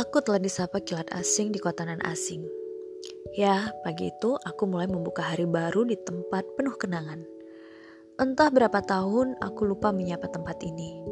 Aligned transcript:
Aku 0.00 0.24
telah 0.24 0.40
disapa 0.40 0.80
kilat 0.80 1.12
asing 1.12 1.52
di 1.52 1.60
kota 1.60 1.84
nan 1.84 2.00
asing. 2.08 2.40
Ya, 3.36 3.68
pagi 3.84 4.08
itu 4.08 4.32
aku 4.32 4.64
mulai 4.64 4.88
membuka 4.88 5.20
hari 5.20 5.44
baru 5.44 5.84
di 5.84 5.92
tempat 5.92 6.56
penuh 6.56 6.72
kenangan. 6.72 7.20
Entah 8.16 8.48
berapa 8.48 8.80
tahun 8.80 9.36
aku 9.44 9.68
lupa 9.68 9.92
menyapa 9.92 10.32
tempat 10.32 10.56
ini. 10.64 11.04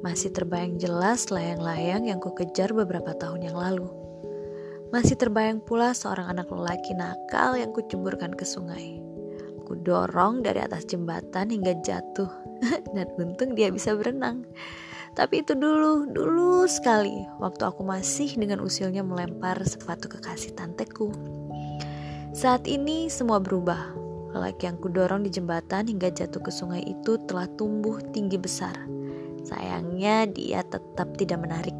Masih 0.00 0.32
terbayang 0.32 0.80
jelas 0.80 1.28
layang-layang 1.28 2.08
yang 2.08 2.16
kukejar 2.16 2.72
beberapa 2.72 3.12
tahun 3.12 3.44
yang 3.44 3.60
lalu. 3.60 3.92
Masih 4.88 5.20
terbayang 5.20 5.60
pula 5.60 5.92
seorang 5.92 6.32
anak 6.32 6.48
lelaki 6.48 6.96
nakal 6.96 7.60
yang 7.60 7.76
kucemburkan 7.76 8.32
ke 8.32 8.48
sungai. 8.48 9.04
Ku 9.68 9.76
dorong 9.76 10.40
dari 10.40 10.64
atas 10.64 10.88
jembatan 10.88 11.52
hingga 11.52 11.76
jatuh 11.84 12.32
dan 12.96 13.04
untung 13.20 13.52
dia 13.52 13.68
bisa 13.68 13.92
berenang. 13.92 14.48
Tapi 15.14 15.46
itu 15.46 15.54
dulu, 15.54 16.10
dulu 16.10 16.66
sekali 16.66 17.22
waktu 17.38 17.62
aku 17.62 17.86
masih 17.86 18.34
dengan 18.34 18.58
usilnya 18.58 19.06
melempar 19.06 19.62
sepatu 19.62 20.10
kekasih 20.10 20.58
tanteku. 20.58 21.14
Saat 22.34 22.66
ini 22.66 23.06
semua 23.06 23.38
berubah. 23.38 23.94
Lelaki 24.34 24.66
yang 24.66 24.82
kudorong 24.82 25.22
di 25.22 25.30
jembatan 25.30 25.86
hingga 25.86 26.10
jatuh 26.10 26.42
ke 26.42 26.50
sungai 26.50 26.82
itu 26.82 27.14
telah 27.30 27.46
tumbuh 27.54 28.02
tinggi 28.10 28.34
besar. 28.34 28.74
Sayangnya 29.46 30.26
dia 30.26 30.66
tetap 30.66 31.14
tidak 31.14 31.46
menarik. 31.46 31.78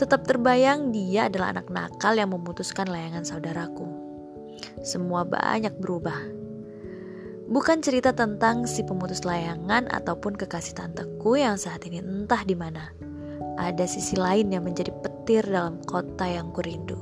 Tetap 0.00 0.24
terbayang 0.24 0.96
dia 0.96 1.28
adalah 1.28 1.52
anak 1.52 1.68
nakal 1.68 2.16
yang 2.16 2.32
memutuskan 2.32 2.88
layangan 2.88 3.28
saudaraku. 3.28 3.84
Semua 4.80 5.28
banyak 5.28 5.76
berubah 5.76 6.39
Bukan 7.50 7.82
cerita 7.82 8.14
tentang 8.14 8.62
si 8.62 8.86
pemutus 8.86 9.26
layangan 9.26 9.90
ataupun 9.90 10.38
kekasih 10.38 10.70
tanteku 10.70 11.34
yang 11.34 11.58
saat 11.58 11.82
ini 11.82 11.98
entah 11.98 12.46
di 12.46 12.54
mana. 12.54 12.94
Ada 13.58 13.90
sisi 13.90 14.14
lain 14.14 14.54
yang 14.54 14.62
menjadi 14.62 14.94
petir 15.02 15.42
dalam 15.42 15.82
kota 15.82 16.30
yang 16.30 16.54
kurindu. 16.54 16.94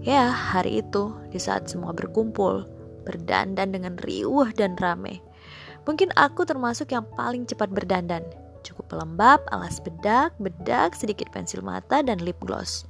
Ya, 0.00 0.32
hari 0.32 0.80
itu 0.80 1.12
di 1.28 1.36
saat 1.36 1.68
semua 1.68 1.92
berkumpul, 1.92 2.64
berdandan 3.04 3.76
dengan 3.76 4.00
riuh 4.00 4.48
dan 4.56 4.80
rame. 4.80 5.20
Mungkin 5.84 6.08
aku 6.16 6.48
termasuk 6.48 6.96
yang 6.96 7.04
paling 7.12 7.44
cepat 7.44 7.68
berdandan. 7.68 8.24
Cukup 8.64 8.96
pelembab, 8.96 9.44
alas 9.52 9.76
bedak, 9.84 10.32
bedak, 10.40 10.96
sedikit 10.96 11.28
pensil 11.36 11.60
mata, 11.60 12.00
dan 12.00 12.16
lip 12.24 12.40
gloss. 12.40 12.88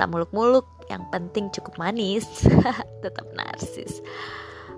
Tak 0.00 0.08
muluk-muluk, 0.08 0.64
yang 0.88 1.04
penting 1.12 1.52
cukup 1.52 1.76
manis. 1.76 2.24
Tetap 3.04 3.28
narsis. 3.36 4.00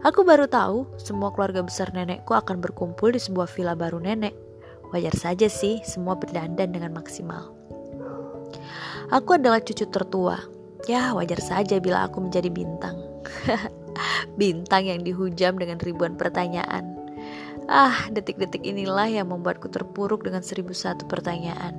Aku 0.06 0.22
baru 0.22 0.46
tahu 0.46 0.86
semua 0.94 1.34
keluarga 1.34 1.58
besar 1.58 1.90
nenekku 1.90 2.30
akan 2.30 2.62
berkumpul 2.62 3.10
di 3.10 3.18
sebuah 3.18 3.50
villa 3.50 3.74
baru 3.74 3.98
nenek. 3.98 4.30
Wajar 4.94 5.10
saja 5.18 5.50
sih 5.50 5.82
semua 5.82 6.14
berdandan 6.14 6.70
dengan 6.70 6.94
maksimal. 6.94 7.50
Aku 9.10 9.34
adalah 9.34 9.58
cucu 9.58 9.90
tertua. 9.90 10.38
Ya, 10.86 11.10
wajar 11.18 11.42
saja 11.42 11.82
bila 11.82 12.06
aku 12.06 12.22
menjadi 12.22 12.46
bintang. 12.46 12.94
bintang 14.40 14.86
yang 14.86 15.02
dihujam 15.02 15.58
dengan 15.58 15.82
ribuan 15.82 16.14
pertanyaan. 16.14 16.94
Ah, 17.66 18.08
detik-detik 18.14 18.62
inilah 18.64 19.10
yang 19.10 19.28
membuatku 19.28 19.66
terpuruk 19.68 20.24
dengan 20.24 20.40
seribu 20.40 20.72
satu 20.72 21.04
pertanyaan. 21.10 21.74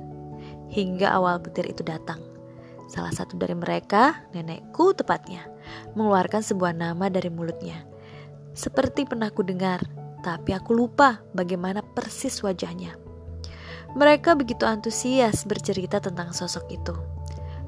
Hingga 0.70 1.10
awal 1.10 1.40
petir 1.42 1.66
itu 1.66 1.82
datang. 1.82 2.20
Salah 2.86 3.10
satu 3.10 3.34
dari 3.40 3.56
mereka, 3.56 4.28
nenekku 4.36 4.94
tepatnya, 4.94 5.46
mengeluarkan 5.96 6.44
sebuah 6.44 6.76
nama 6.76 7.10
dari 7.10 7.26
mulutnya. 7.26 7.89
Seperti 8.52 9.06
pernah 9.06 9.30
ku 9.30 9.46
dengar, 9.46 9.84
tapi 10.20 10.52
aku 10.52 10.76
lupa 10.76 11.22
bagaimana 11.32 11.80
persis 11.82 12.42
wajahnya. 12.44 12.96
Mereka 13.96 14.38
begitu 14.38 14.68
antusias 14.68 15.42
bercerita 15.42 15.98
tentang 15.98 16.30
sosok 16.30 16.70
itu. 16.70 16.94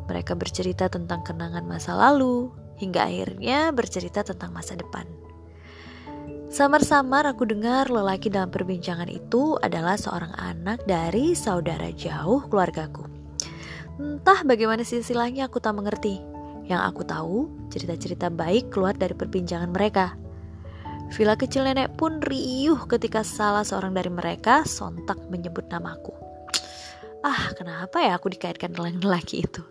Mereka 0.06 0.38
bercerita 0.38 0.86
tentang 0.86 1.26
kenangan 1.26 1.66
masa 1.66 1.98
lalu, 1.98 2.52
hingga 2.78 3.06
akhirnya 3.06 3.70
bercerita 3.74 4.22
tentang 4.22 4.54
masa 4.54 4.78
depan. 4.78 5.06
Samar-samar 6.52 7.24
aku 7.24 7.48
dengar 7.48 7.88
lelaki 7.88 8.28
dalam 8.28 8.52
perbincangan 8.52 9.08
itu 9.08 9.56
adalah 9.64 9.96
seorang 9.96 10.36
anak 10.36 10.84
dari 10.84 11.32
saudara 11.32 11.88
jauh 11.96 12.44
keluargaku. 12.44 13.08
Entah 13.96 14.44
bagaimana 14.44 14.84
silsilahnya 14.84 15.48
aku 15.48 15.64
tak 15.64 15.72
mengerti. 15.80 16.20
Yang 16.68 16.82
aku 16.92 17.02
tahu, 17.08 17.38
cerita-cerita 17.72 18.28
baik 18.28 18.68
keluar 18.68 18.92
dari 18.92 19.16
perbincangan 19.16 19.72
mereka. 19.72 20.12
Villa 21.10 21.34
kecil 21.34 21.66
nenek 21.66 21.98
pun 21.98 22.22
riuh 22.22 22.86
ketika 22.86 23.26
salah 23.26 23.66
seorang 23.66 23.96
dari 23.96 24.12
mereka 24.12 24.62
sontak 24.62 25.18
menyebut 25.26 25.66
namaku. 25.66 26.14
Ah, 27.26 27.50
kenapa 27.58 28.02
ya 28.02 28.14
aku 28.14 28.30
dikaitkan 28.30 28.70
dengan 28.74 29.02
lelaki 29.02 29.42
itu? 29.42 29.62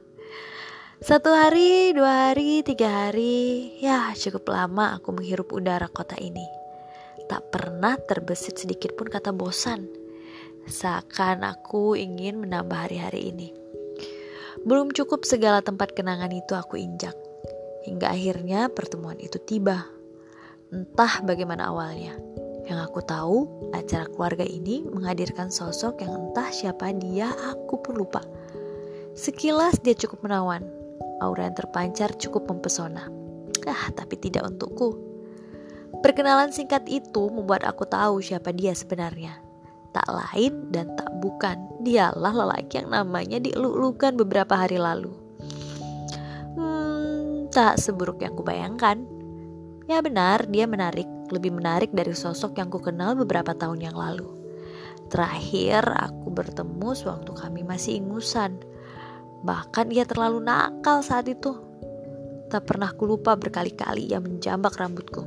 Satu 1.02 1.34
hari, 1.34 1.98
dua 1.98 2.30
hari, 2.30 2.62
tiga 2.62 3.10
hari, 3.10 3.74
ya 3.82 4.14
cukup 4.14 4.54
lama 4.54 4.96
aku 5.00 5.18
menghirup 5.18 5.50
udara 5.50 5.90
kota 5.90 6.14
ini. 6.22 6.46
Tak 7.26 7.50
pernah 7.50 7.98
terbesit 7.98 8.62
sedikit 8.62 8.94
pun 8.94 9.10
kata 9.10 9.34
bosan. 9.34 9.90
Seakan 10.70 11.42
aku 11.42 11.98
ingin 11.98 12.38
menambah 12.38 12.86
hari-hari 12.86 13.34
ini. 13.34 13.50
Belum 14.62 14.94
cukup 14.94 15.26
segala 15.26 15.66
tempat 15.66 15.98
kenangan 15.98 16.30
itu 16.30 16.54
aku 16.54 16.78
injak. 16.78 17.18
Hingga 17.82 18.14
akhirnya 18.14 18.70
pertemuan 18.70 19.18
itu 19.18 19.42
tiba. 19.42 19.90
Entah 20.72 21.20
bagaimana 21.28 21.68
awalnya. 21.68 22.16
Yang 22.64 22.80
aku 22.88 23.00
tahu, 23.04 23.38
acara 23.76 24.08
keluarga 24.08 24.48
ini 24.48 24.88
menghadirkan 24.88 25.52
sosok 25.52 26.00
yang 26.00 26.16
entah 26.16 26.48
siapa 26.48 26.96
dia, 26.96 27.28
aku 27.52 27.84
pun 27.84 28.00
lupa. 28.00 28.24
Sekilas 29.12 29.84
dia 29.84 29.92
cukup 29.92 30.24
menawan, 30.24 30.64
aura 31.20 31.52
yang 31.52 31.60
terpancar 31.60 32.16
cukup 32.16 32.48
mempesona. 32.48 33.12
Ah, 33.68 33.92
tapi 33.92 34.16
tidak 34.16 34.48
untukku. 34.48 34.96
Perkenalan 36.00 36.56
singkat 36.56 36.88
itu 36.88 37.28
membuat 37.28 37.68
aku 37.68 37.84
tahu 37.84 38.24
siapa 38.24 38.56
dia 38.56 38.72
sebenarnya. 38.72 39.44
Tak 39.92 40.08
lain 40.08 40.72
dan 40.72 40.96
tak 40.96 41.12
bukan, 41.20 41.84
dialah 41.84 42.32
lelaki 42.32 42.80
yang 42.80 42.96
namanya 42.96 43.44
dielulukan 43.44 44.16
beberapa 44.16 44.56
hari 44.56 44.80
lalu. 44.80 45.12
Hmm, 46.56 47.52
tak 47.52 47.76
seburuk 47.76 48.24
yang 48.24 48.40
kubayangkan. 48.40 49.21
Ya 49.90 49.98
benar, 50.06 50.46
dia 50.46 50.70
menarik, 50.70 51.10
lebih 51.34 51.58
menarik 51.58 51.90
dari 51.90 52.14
sosok 52.14 52.58
yang 52.62 52.70
kukenal 52.70 53.18
beberapa 53.18 53.58
tahun 53.58 53.82
yang 53.82 53.98
lalu. 53.98 54.30
Terakhir 55.10 55.84
aku 55.98 56.32
bertemu 56.32 56.96
sewaktu 56.96 57.32
kami 57.36 57.66
masih 57.66 58.00
ingusan. 58.00 58.62
Bahkan 59.42 59.90
ia 59.90 60.06
terlalu 60.06 60.40
nakal 60.40 61.02
saat 61.02 61.28
itu. 61.28 61.58
Tak 62.48 62.68
pernah 62.68 62.94
ku 62.94 63.10
lupa 63.10 63.34
berkali-kali 63.36 64.08
ia 64.08 64.22
menjambak 64.22 64.78
rambutku. 64.78 65.26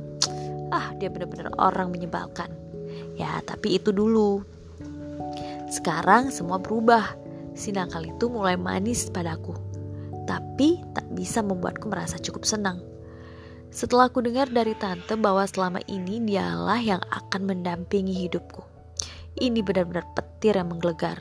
Ah, 0.73 0.95
dia 0.97 1.11
benar-benar 1.11 1.53
orang 1.59 1.93
menyebalkan. 1.93 2.49
Ya, 3.19 3.43
tapi 3.45 3.77
itu 3.77 3.91
dulu. 3.93 4.41
Sekarang 5.69 6.31
semua 6.31 6.57
berubah. 6.57 7.13
Si 7.53 7.69
nakal 7.69 8.07
itu 8.07 8.25
mulai 8.31 8.57
manis 8.57 9.11
padaku. 9.11 9.53
Tapi 10.25 10.81
tak 10.97 11.05
bisa 11.13 11.45
membuatku 11.45 11.91
merasa 11.91 12.17
cukup 12.17 12.47
senang. 12.47 12.94
Setelah 13.75 14.07
aku 14.07 14.23
dengar 14.23 14.47
dari 14.47 14.71
tante 14.79 15.19
bahwa 15.19 15.43
selama 15.43 15.83
ini 15.91 16.23
dialah 16.23 16.79
yang 16.79 17.03
akan 17.11 17.43
mendampingi 17.43 18.15
hidupku. 18.23 18.63
Ini 19.35 19.59
benar-benar 19.67 20.15
petir 20.15 20.55
yang 20.55 20.71
menggelegar. 20.71 21.19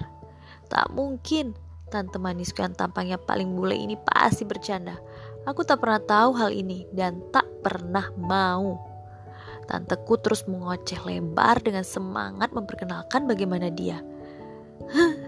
Tak 0.70 0.94
mungkin 0.94 1.59
tante 1.91 2.14
manisku 2.22 2.62
yang 2.62 2.78
tampangnya 2.78 3.19
paling 3.19 3.50
bule 3.59 3.75
ini 3.75 3.98
pasti 3.98 4.47
bercanda. 4.47 4.94
Aku 5.50 5.66
tak 5.66 5.82
pernah 5.82 5.98
tahu 5.98 6.38
hal 6.38 6.54
ini 6.54 6.87
dan 6.94 7.26
tak 7.34 7.43
pernah 7.67 8.14
mau. 8.14 8.78
Tanteku 9.67 10.14
terus 10.23 10.46
mengoceh 10.46 11.02
lebar 11.02 11.58
dengan 11.58 11.82
semangat 11.82 12.55
memperkenalkan 12.55 13.26
bagaimana 13.26 13.67
dia. 13.67 13.99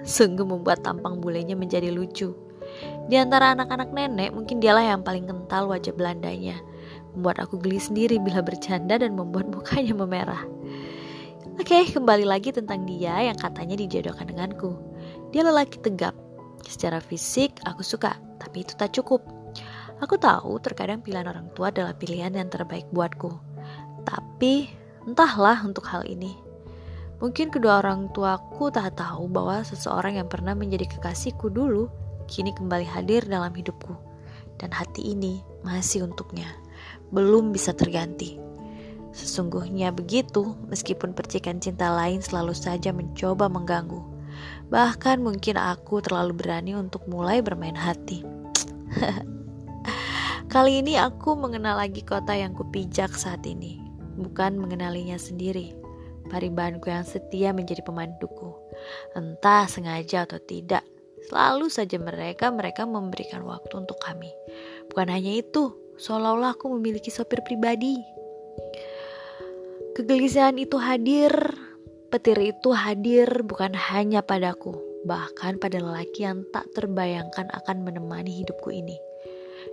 Sungguh 0.07 0.47
membuat 0.47 0.87
tampang 0.87 1.19
bulenya 1.19 1.59
menjadi 1.59 1.91
lucu. 1.91 2.39
Di 3.11 3.19
antara 3.19 3.51
anak-anak 3.59 3.91
nenek, 3.91 4.31
mungkin 4.31 4.63
dialah 4.63 4.95
yang 4.95 5.03
paling 5.03 5.27
kental 5.27 5.67
wajah 5.67 5.91
Belandanya 5.91 6.76
membuat 7.17 7.41
aku 7.41 7.57
geli 7.57 7.81
sendiri 7.81 8.21
bila 8.21 8.45
bercanda 8.45 9.01
dan 9.01 9.17
membuat 9.17 9.49
mukanya 9.49 9.97
memerah. 9.97 10.45
Oke, 11.57 11.73
okay, 11.73 11.85
kembali 11.89 12.29
lagi 12.29 12.53
tentang 12.53 12.85
dia 12.85 13.17
yang 13.25 13.35
katanya 13.41 13.81
dijodohkan 13.81 14.29
denganku. 14.29 14.77
Dia 15.33 15.41
lelaki 15.41 15.81
tegap. 15.81 16.13
Secara 16.69 17.01
fisik 17.01 17.57
aku 17.65 17.81
suka, 17.81 18.21
tapi 18.37 18.61
itu 18.61 18.77
tak 18.77 18.93
cukup. 18.93 19.25
Aku 20.05 20.21
tahu 20.21 20.61
terkadang 20.61 21.01
pilihan 21.01 21.25
orang 21.25 21.49
tua 21.57 21.73
adalah 21.73 21.97
pilihan 21.97 22.37
yang 22.37 22.53
terbaik 22.53 22.85
buatku. 22.93 23.33
Tapi 24.05 24.69
entahlah 25.09 25.65
untuk 25.65 25.89
hal 25.89 26.05
ini. 26.05 26.37
Mungkin 27.17 27.49
kedua 27.49 27.81
orang 27.81 28.13
tuaku 28.13 28.69
tak 28.69 29.01
tahu 29.01 29.25
bahwa 29.33 29.65
seseorang 29.65 30.21
yang 30.21 30.29
pernah 30.29 30.53
menjadi 30.53 30.85
kekasihku 30.85 31.49
dulu 31.49 31.89
kini 32.29 32.53
kembali 32.53 32.85
hadir 32.85 33.25
dalam 33.25 33.57
hidupku. 33.57 33.97
Dan 34.61 34.69
hati 34.69 35.17
ini 35.17 35.41
masih 35.65 36.05
untuknya 36.05 36.66
belum 37.11 37.55
bisa 37.55 37.75
terganti. 37.77 38.39
Sesungguhnya 39.17 39.97
begitu, 39.97 40.53
meskipun 40.69 41.17
percikan 41.17 41.57
cinta 41.57 41.89
lain 41.89 42.21
selalu 42.21 42.53
saja 42.53 42.93
mencoba 42.93 43.49
mengganggu. 43.49 44.05
Bahkan 44.69 45.25
mungkin 45.25 45.57
aku 45.57 46.05
terlalu 46.05 46.37
berani 46.37 46.77
untuk 46.77 47.09
mulai 47.09 47.41
bermain 47.41 47.77
hati. 47.77 48.21
Kali 50.53 50.85
ini 50.85 51.01
aku 51.01 51.33
mengenal 51.33 51.81
lagi 51.81 52.05
kota 52.05 52.37
yang 52.37 52.53
kupijak 52.53 53.17
saat 53.17 53.41
ini, 53.49 53.81
bukan 54.21 54.61
mengenalinya 54.61 55.17
sendiri. 55.17 55.73
Paribanku 56.27 56.91
yang 56.91 57.07
setia 57.07 57.55
menjadi 57.55 57.87
pemanduku. 57.87 58.53
Entah 59.15 59.65
sengaja 59.71 60.27
atau 60.27 60.43
tidak, 60.43 60.83
selalu 61.31 61.71
saja 61.71 61.97
mereka 62.03 62.51
mereka 62.51 62.83
memberikan 62.85 63.47
waktu 63.47 63.79
untuk 63.79 63.97
kami. 64.03 64.31
Bukan 64.91 65.07
hanya 65.07 65.39
itu, 65.39 65.86
seolah-olah 65.97 66.57
aku 66.57 66.73
memiliki 66.77 67.09
sopir 67.13 67.41
pribadi. 67.45 67.97
Kegelisahan 69.97 70.61
itu 70.61 70.77
hadir, 70.77 71.33
petir 72.13 72.37
itu 72.41 72.71
hadir 72.77 73.29
bukan 73.45 73.73
hanya 73.73 74.21
padaku, 74.21 74.77
bahkan 75.09 75.57
pada 75.57 75.81
lelaki 75.81 76.29
yang 76.29 76.45
tak 76.53 76.69
terbayangkan 76.77 77.49
akan 77.49 77.81
menemani 77.81 78.45
hidupku 78.45 78.69
ini. 78.69 79.01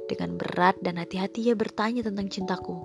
Dengan 0.07 0.35
berat 0.35 0.79
dan 0.83 0.99
hati-hati 0.99 1.51
ia 1.51 1.55
bertanya 1.55 2.03
tentang 2.03 2.27
cintaku. 2.27 2.81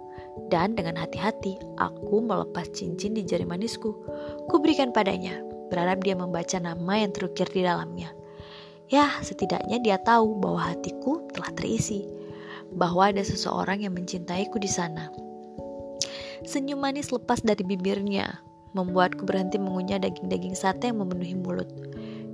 Dan 0.51 0.79
dengan 0.79 0.99
hati-hati, 0.99 1.59
aku 1.81 2.23
melepas 2.23 2.71
cincin 2.71 3.17
di 3.17 3.27
jari 3.27 3.43
manisku. 3.43 3.91
Kuberikan 4.47 4.95
padanya, 4.95 5.43
berharap 5.73 6.05
dia 6.05 6.15
membaca 6.15 6.59
nama 6.63 6.95
yang 7.01 7.11
terukir 7.11 7.49
di 7.51 7.67
dalamnya. 7.67 8.15
Ya, 8.89 9.21
setidaknya 9.21 9.83
dia 9.85 9.97
tahu 10.01 10.41
bahwa 10.41 10.73
hatiku 10.73 11.29
telah 11.35 11.53
terisi. 11.53 12.18
Bahwa 12.75 13.09
ada 13.09 13.25
seseorang 13.25 13.85
yang 13.85 13.97
mencintaiku 13.97 14.61
di 14.61 14.69
sana. 14.69 15.09
Senyum 16.45 16.81
manis 16.81 17.11
lepas 17.11 17.43
dari 17.43 17.65
bibirnya, 17.67 18.41
membuatku 18.77 19.25
berhenti 19.25 19.59
mengunyah 19.59 19.99
daging-daging 19.99 20.55
sate 20.55 20.93
yang 20.93 21.03
memenuhi 21.03 21.35
mulut. 21.35 21.69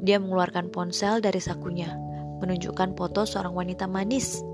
Dia 0.04 0.20
mengeluarkan 0.20 0.69
ponsel 0.69 1.25
dari 1.25 1.40
sakunya, 1.40 1.88
menunjukkan 2.44 2.98
foto 2.98 3.25
seorang 3.25 3.56
wanita 3.56 3.88
manis. 3.88 4.44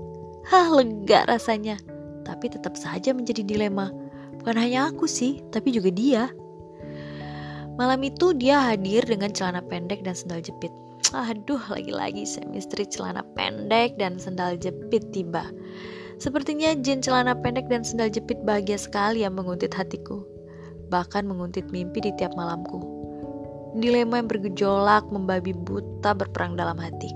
Hah, 0.47 0.71
lega 0.71 1.27
rasanya. 1.27 1.77
Tapi 2.23 2.53
tetap 2.53 2.77
saja 2.79 3.11
menjadi 3.11 3.43
dilema. 3.43 3.91
Bukan 4.39 4.55
hanya 4.57 4.89
aku 4.89 5.05
sih, 5.05 5.43
tapi 5.51 5.75
juga 5.75 5.91
dia. 5.91 6.31
Malam 7.75 8.01
itu 8.07 8.31
dia 8.37 8.61
hadir 8.61 9.03
dengan 9.05 9.33
celana 9.33 9.61
pendek 9.61 10.05
dan 10.05 10.15
sendal 10.15 10.39
jepit. 10.39 10.71
Aduh, 11.11 11.59
lagi-lagi 11.67 12.23
semistri 12.23 12.87
celana 12.87 13.25
pendek 13.35 13.99
dan 13.99 14.15
sendal 14.15 14.55
jepit 14.55 15.11
tiba. 15.11 15.51
Sepertinya 16.21 16.77
jin 16.77 17.01
celana 17.01 17.33
pendek 17.33 17.65
dan 17.65 17.81
sendal 17.81 18.13
jepit 18.13 18.37
bahagia 18.45 18.77
sekali 18.77 19.25
yang 19.25 19.33
menguntit 19.33 19.73
hatiku. 19.73 20.21
Bahkan 20.93 21.25
menguntit 21.25 21.73
mimpi 21.73 21.97
di 21.97 22.13
tiap 22.13 22.37
malamku. 22.37 22.77
Dilema 23.81 24.21
yang 24.21 24.29
bergejolak 24.29 25.09
membabi 25.09 25.57
buta 25.57 26.13
berperang 26.13 26.53
dalam 26.53 26.77
hati. 26.77 27.09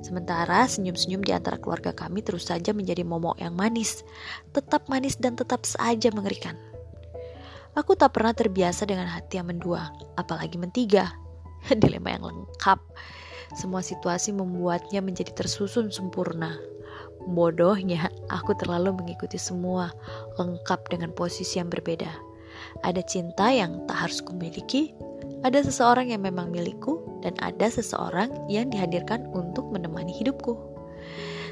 Sementara 0.00 0.64
senyum-senyum 0.64 1.20
di 1.20 1.36
antara 1.36 1.60
keluarga 1.60 1.92
kami 1.92 2.24
terus 2.24 2.48
saja 2.48 2.72
menjadi 2.72 3.04
momok 3.04 3.36
yang 3.44 3.52
manis. 3.52 4.00
Tetap 4.56 4.88
manis 4.88 5.20
dan 5.20 5.36
tetap 5.36 5.68
saja 5.68 6.08
mengerikan. 6.08 6.56
Aku 7.76 7.92
tak 7.92 8.16
pernah 8.16 8.32
terbiasa 8.32 8.88
dengan 8.88 9.04
hati 9.04 9.36
yang 9.36 9.52
mendua, 9.52 9.92
apalagi 10.16 10.56
mentiga. 10.56 11.12
Dilema 11.68 12.16
yang 12.16 12.24
lengkap. 12.24 12.80
Semua 13.52 13.84
situasi 13.84 14.32
membuatnya 14.32 15.04
menjadi 15.04 15.36
tersusun 15.36 15.92
sempurna. 15.92 16.56
Bodohnya, 17.28 18.08
aku 18.32 18.56
terlalu 18.56 18.96
mengikuti 18.96 19.36
semua, 19.36 19.92
lengkap 20.40 20.88
dengan 20.88 21.12
posisi 21.12 21.60
yang 21.60 21.68
berbeda. 21.68 22.08
Ada 22.80 23.04
cinta 23.04 23.52
yang 23.52 23.84
tak 23.84 24.08
harus 24.08 24.24
kumiliki, 24.24 24.96
ada 25.44 25.60
seseorang 25.60 26.12
yang 26.12 26.24
memang 26.24 26.48
milikku, 26.48 27.20
dan 27.20 27.36
ada 27.44 27.68
seseorang 27.68 28.32
yang 28.48 28.72
dihadirkan 28.72 29.28
untuk 29.36 29.68
menemani 29.68 30.16
hidupku. 30.16 30.56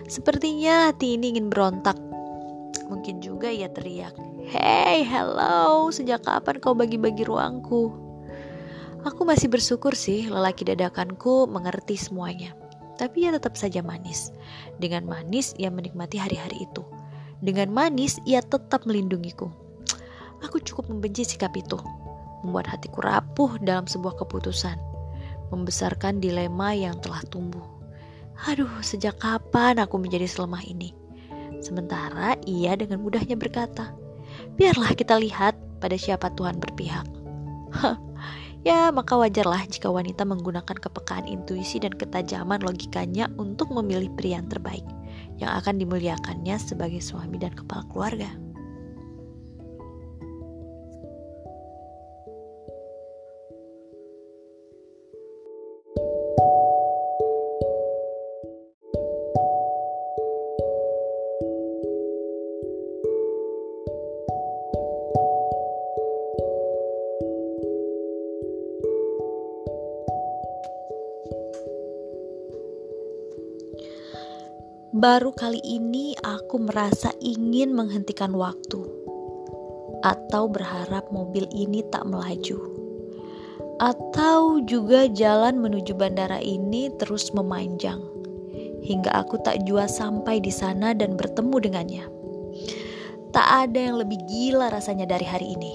Sepertinya 0.09 0.88
hati 0.88 1.20
ini 1.20 1.37
ingin 1.37 1.53
berontak. 1.53 2.00
Mungkin 2.88 3.20
juga 3.20 3.53
ia 3.53 3.69
teriak, 3.69 4.17
Hey, 4.49 5.05
hello, 5.05 5.93
sejak 5.93 6.25
kapan 6.25 6.56
kau 6.56 6.73
bagi-bagi 6.73 7.29
ruangku? 7.29 7.93
Aku 9.05 9.29
masih 9.29 9.53
bersyukur 9.53 9.93
sih 9.93 10.25
lelaki 10.25 10.65
dadakanku 10.65 11.44
mengerti 11.44 12.00
semuanya. 12.00 12.56
Tapi 12.98 13.24
ia 13.24 13.30
tetap 13.30 13.54
saja 13.54 13.78
manis. 13.80 14.34
Dengan 14.82 15.06
manis, 15.06 15.54
ia 15.56 15.70
menikmati 15.70 16.18
hari-hari 16.18 16.66
itu. 16.66 16.82
Dengan 17.38 17.70
manis, 17.70 18.18
ia 18.26 18.42
tetap 18.42 18.82
melindungiku. 18.84 19.46
Aku 20.42 20.58
cukup 20.58 20.90
membenci 20.90 21.22
sikap 21.22 21.54
itu. 21.54 21.78
Membuat 22.42 22.66
hatiku 22.66 23.06
rapuh 23.06 23.54
dalam 23.62 23.86
sebuah 23.86 24.18
keputusan. 24.18 24.74
Membesarkan 25.54 26.18
dilema 26.18 26.74
yang 26.74 26.98
telah 26.98 27.22
tumbuh. 27.30 27.64
Aduh, 28.50 28.70
sejak 28.82 29.18
kapan 29.22 29.78
aku 29.78 29.98
menjadi 29.98 30.26
selemah 30.26 30.62
ini? 30.66 30.94
Sementara 31.58 32.38
ia 32.46 32.78
dengan 32.78 33.02
mudahnya 33.02 33.34
berkata, 33.34 33.94
Biarlah 34.54 34.94
kita 34.94 35.18
lihat 35.18 35.58
pada 35.82 35.98
siapa 35.98 36.30
Tuhan 36.34 36.58
berpihak. 36.62 37.06
Ya, 38.66 38.90
maka 38.90 39.14
wajarlah 39.14 39.70
jika 39.70 39.87
wanita 39.87 40.26
menggunakan 40.26 40.76
kepekaan 40.76 41.31
intuisi 41.31 41.78
dan 41.78 41.94
ketajaman 41.94 42.58
logikanya 42.58 43.31
untuk 43.38 43.70
memilih 43.70 44.10
pria 44.19 44.43
yang 44.43 44.50
terbaik, 44.50 44.84
yang 45.38 45.55
akan 45.55 45.78
dimuliakannya 45.78 46.58
sebagai 46.58 46.99
suami 46.99 47.38
dan 47.38 47.55
kepala 47.55 47.87
keluarga. 47.87 48.47
Baru 75.08 75.32
kali 75.32 75.64
ini 75.64 76.12
aku 76.20 76.60
merasa 76.69 77.08
ingin 77.25 77.72
menghentikan 77.72 78.28
waktu 78.37 78.84
atau 80.05 80.53
berharap 80.53 81.08
mobil 81.08 81.48
ini 81.48 81.81
tak 81.88 82.05
melaju. 82.05 82.60
Atau 83.81 84.60
juga 84.69 85.08
jalan 85.08 85.65
menuju 85.65 85.96
bandara 85.96 86.44
ini 86.44 86.93
terus 87.00 87.32
memanjang 87.32 88.05
hingga 88.84 89.08
aku 89.17 89.41
tak 89.41 89.65
jua 89.65 89.88
sampai 89.88 90.44
di 90.44 90.53
sana 90.53 90.93
dan 90.93 91.17
bertemu 91.17 91.56
dengannya. 91.56 92.05
Tak 93.32 93.48
ada 93.65 93.81
yang 93.81 93.96
lebih 94.05 94.20
gila 94.29 94.69
rasanya 94.69 95.08
dari 95.08 95.24
hari 95.24 95.56
ini. 95.56 95.72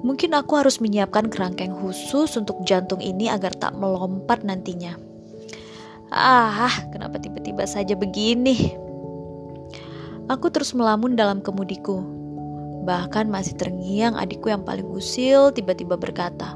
Mungkin 0.00 0.32
aku 0.32 0.64
harus 0.64 0.80
menyiapkan 0.80 1.28
kerangkeng 1.28 1.76
khusus 1.76 2.40
untuk 2.40 2.56
jantung 2.64 3.04
ini 3.04 3.28
agar 3.28 3.52
tak 3.52 3.76
melompat 3.76 4.48
nantinya. 4.48 5.11
Ah, 6.12 6.68
kenapa 6.92 7.16
tiba-tiba 7.16 7.64
saja 7.64 7.96
begini? 7.96 8.76
Aku 10.28 10.52
terus 10.52 10.76
melamun 10.76 11.16
dalam 11.16 11.40
kemudiku. 11.40 12.04
Bahkan 12.84 13.32
masih 13.32 13.56
terngiang 13.56 14.20
adikku 14.20 14.52
yang 14.52 14.60
paling 14.60 14.84
usil 14.92 15.56
tiba-tiba 15.56 15.96
berkata, 15.96 16.52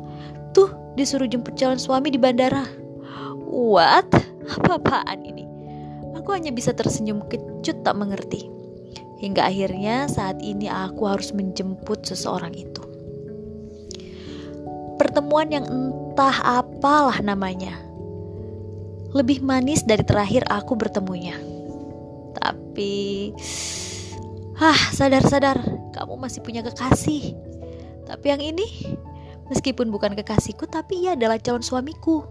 Tuh, 0.53 0.69
disuruh 1.01 1.25
jemput 1.25 1.57
calon 1.57 1.81
suami 1.81 2.13
di 2.13 2.21
bandara. 2.21 2.69
What? 3.49 4.13
Apa-apaan 4.61 5.25
ini? 5.25 5.49
Aku 6.21 6.37
hanya 6.37 6.53
bisa 6.53 6.77
tersenyum 6.77 7.25
kecut 7.25 7.81
tak 7.81 7.97
mengerti. 7.97 8.53
Hingga 9.25 9.49
akhirnya 9.49 10.05
saat 10.13 10.37
ini 10.45 10.69
aku 10.69 11.09
harus 11.09 11.33
menjemput 11.33 12.05
seseorang 12.05 12.53
itu. 12.53 12.85
Pertemuan 15.01 15.49
yang 15.49 15.65
entah 15.65 16.61
apalah 16.61 17.17
namanya 17.25 17.86
lebih 19.15 19.45
manis 19.45 19.87
dari 19.87 20.03
terakhir 20.03 20.47
aku 20.51 20.75
bertemunya. 20.75 21.39
Tapi, 22.37 23.33
ah 24.59 24.81
sadar-sadar 24.95 25.61
kamu 25.95 26.15
masih 26.19 26.41
punya 26.43 26.65
kekasih. 26.65 27.37
Tapi 28.07 28.27
yang 28.31 28.43
ini, 28.43 28.67
meskipun 29.51 29.91
bukan 29.91 30.15
kekasihku, 30.15 30.67
tapi 30.71 31.07
ia 31.07 31.19
adalah 31.19 31.39
calon 31.43 31.63
suamiku. 31.63 32.23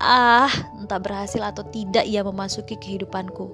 Ah, 0.00 0.48
entah 0.80 0.96
berhasil 0.96 1.44
atau 1.44 1.66
tidak 1.68 2.08
ia 2.08 2.24
memasuki 2.24 2.78
kehidupanku. 2.80 3.52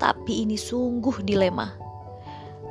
Tapi 0.00 0.48
ini 0.48 0.56
sungguh 0.56 1.20
dilema. 1.20 1.76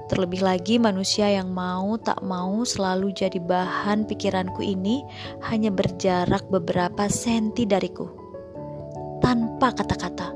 Terlebih 0.10 0.44
lagi 0.44 0.76
manusia 0.78 1.30
yang 1.32 1.54
mau 1.54 1.96
tak 1.96 2.20
mau 2.22 2.62
selalu 2.68 3.16
jadi 3.16 3.40
bahan 3.40 4.04
pikiranku 4.06 4.62
ini 4.62 5.02
hanya 5.48 5.72
berjarak 5.72 6.44
beberapa 6.52 7.08
senti 7.08 7.64
dariku 7.64 8.23
tanpa 9.24 9.72
kata-kata, 9.72 10.36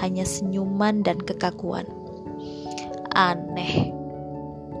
hanya 0.00 0.24
senyuman 0.24 1.04
dan 1.04 1.20
kekakuan. 1.20 1.84
Aneh, 3.12 3.92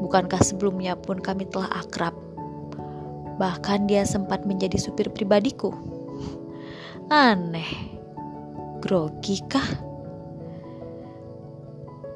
bukankah 0.00 0.40
sebelumnya 0.40 0.96
pun 0.96 1.20
kami 1.20 1.44
telah 1.52 1.68
akrab? 1.84 2.16
Bahkan 3.36 3.84
dia 3.84 4.08
sempat 4.08 4.48
menjadi 4.48 4.80
supir 4.80 5.12
pribadiku. 5.12 5.76
Aneh. 7.12 7.68
Grogi 8.80 9.44
kah? 9.44 9.68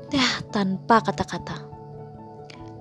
Ya, 0.09 0.25
tanpa 0.49 1.05
kata-kata. 1.05 1.61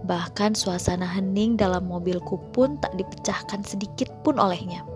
Bahkan 0.07 0.55
suasana 0.55 1.03
hening 1.03 1.59
dalam 1.59 1.91
mobilku 1.91 2.39
pun 2.55 2.79
tak 2.79 2.95
dipecahkan 2.95 3.67
sedikit 3.67 4.07
pun 4.23 4.39
olehnya. 4.39 4.92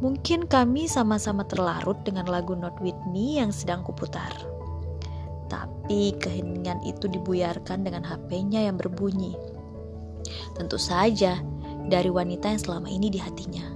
Mungkin 0.00 0.48
kami 0.48 0.88
sama-sama 0.88 1.44
terlarut 1.44 2.00
dengan 2.08 2.24
lagu 2.24 2.56
Not 2.56 2.80
With 2.80 2.96
Me 3.12 3.36
yang 3.36 3.52
sedang 3.52 3.84
kuputar. 3.84 4.32
Tapi 5.52 6.16
keheningan 6.16 6.80
itu 6.88 7.04
dibuyarkan 7.04 7.84
dengan 7.84 8.08
HP-nya 8.08 8.64
yang 8.64 8.80
berbunyi. 8.80 9.36
Tentu 10.56 10.80
saja, 10.80 11.44
dari 11.90 12.08
wanita 12.08 12.48
yang 12.48 12.62
selama 12.62 12.88
ini 12.88 13.12
di 13.12 13.20
hatinya. 13.20 13.66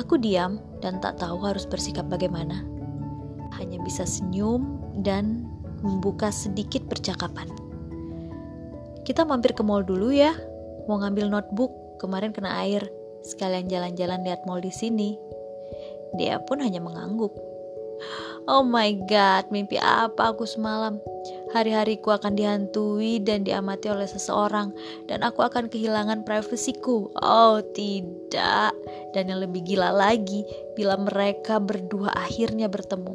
Aku 0.00 0.16
diam 0.16 0.58
dan 0.80 0.98
tak 0.98 1.20
tahu 1.20 1.44
harus 1.44 1.68
bersikap 1.68 2.08
bagaimana. 2.08 2.64
Hanya 3.60 3.78
bisa 3.84 4.08
senyum 4.08 4.80
dan 5.04 5.44
membuka 5.84 6.32
sedikit 6.32 6.88
percakapan. 6.88 7.46
Kita 9.04 9.28
mampir 9.28 9.52
ke 9.52 9.60
mall 9.60 9.84
dulu 9.84 10.10
ya. 10.10 10.32
Mau 10.88 10.98
ngambil 10.98 11.28
notebook, 11.28 11.70
kemarin 12.00 12.32
kena 12.32 12.58
air. 12.64 12.82
Sekalian 13.22 13.70
jalan-jalan 13.70 14.26
lihat 14.26 14.44
mall 14.44 14.60
di 14.60 14.74
sini. 14.74 15.18
Dia 16.18 16.42
pun 16.44 16.60
hanya 16.60 16.82
mengangguk. 16.82 17.32
Oh 18.50 18.66
my 18.66 19.06
god, 19.06 19.54
mimpi 19.54 19.78
apa 19.78 20.34
aku 20.34 20.42
semalam? 20.42 20.98
Hari-hariku 21.54 22.10
akan 22.10 22.34
dihantui 22.34 23.22
dan 23.22 23.46
diamati 23.46 23.86
oleh 23.86 24.10
seseorang 24.10 24.74
dan 25.06 25.22
aku 25.22 25.46
akan 25.46 25.70
kehilangan 25.70 26.26
privasiku. 26.26 27.14
Oh, 27.22 27.62
tidak. 27.70 28.74
Dan 29.14 29.30
yang 29.30 29.46
lebih 29.46 29.62
gila 29.62 29.94
lagi 29.94 30.42
bila 30.74 30.98
mereka 30.98 31.62
berdua 31.62 32.10
akhirnya 32.18 32.66
bertemu. 32.66 33.14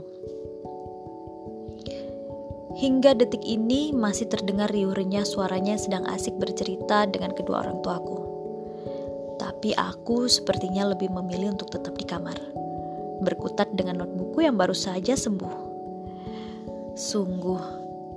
Hingga 2.77 3.17
detik 3.17 3.41
ini 3.41 3.89
masih 3.91 4.29
terdengar 4.29 4.69
riuh 4.69 4.93
renyah 4.93 5.25
suaranya 5.25 5.75
sedang 5.81 6.05
asik 6.07 6.37
bercerita 6.39 7.09
dengan 7.09 7.33
kedua 7.33 7.67
orang 7.67 7.81
tuaku. 7.81 8.16
Tapi 9.67 9.75
aku 9.83 10.31
sepertinya 10.31 10.95
lebih 10.95 11.11
memilih 11.11 11.51
untuk 11.51 11.67
tetap 11.75 11.99
di 11.99 12.07
kamar, 12.07 12.39
berkutat 13.19 13.67
dengan 13.75 13.99
notebookku 13.99 14.39
yang 14.39 14.55
baru 14.55 14.71
saja 14.71 15.11
sembuh. 15.11 15.55
Sungguh, 16.95 17.63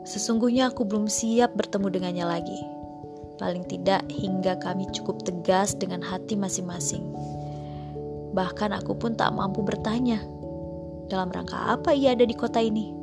sesungguhnya 0.06 0.70
aku 0.70 0.86
belum 0.86 1.10
siap 1.10 1.58
bertemu 1.58 1.90
dengannya 1.90 2.22
lagi. 2.22 2.60
Paling 3.42 3.66
tidak 3.66 4.06
hingga 4.14 4.62
kami 4.62 4.86
cukup 4.94 5.26
tegas 5.26 5.74
dengan 5.74 6.06
hati 6.06 6.38
masing-masing. 6.38 7.02
Bahkan 8.30 8.70
aku 8.70 8.94
pun 8.94 9.18
tak 9.18 9.34
mampu 9.34 9.66
bertanya, 9.66 10.22
dalam 11.10 11.34
rangka 11.34 11.58
apa 11.58 11.90
ia 11.90 12.14
ada 12.14 12.22
di 12.22 12.38
kota 12.38 12.62
ini? 12.62 12.94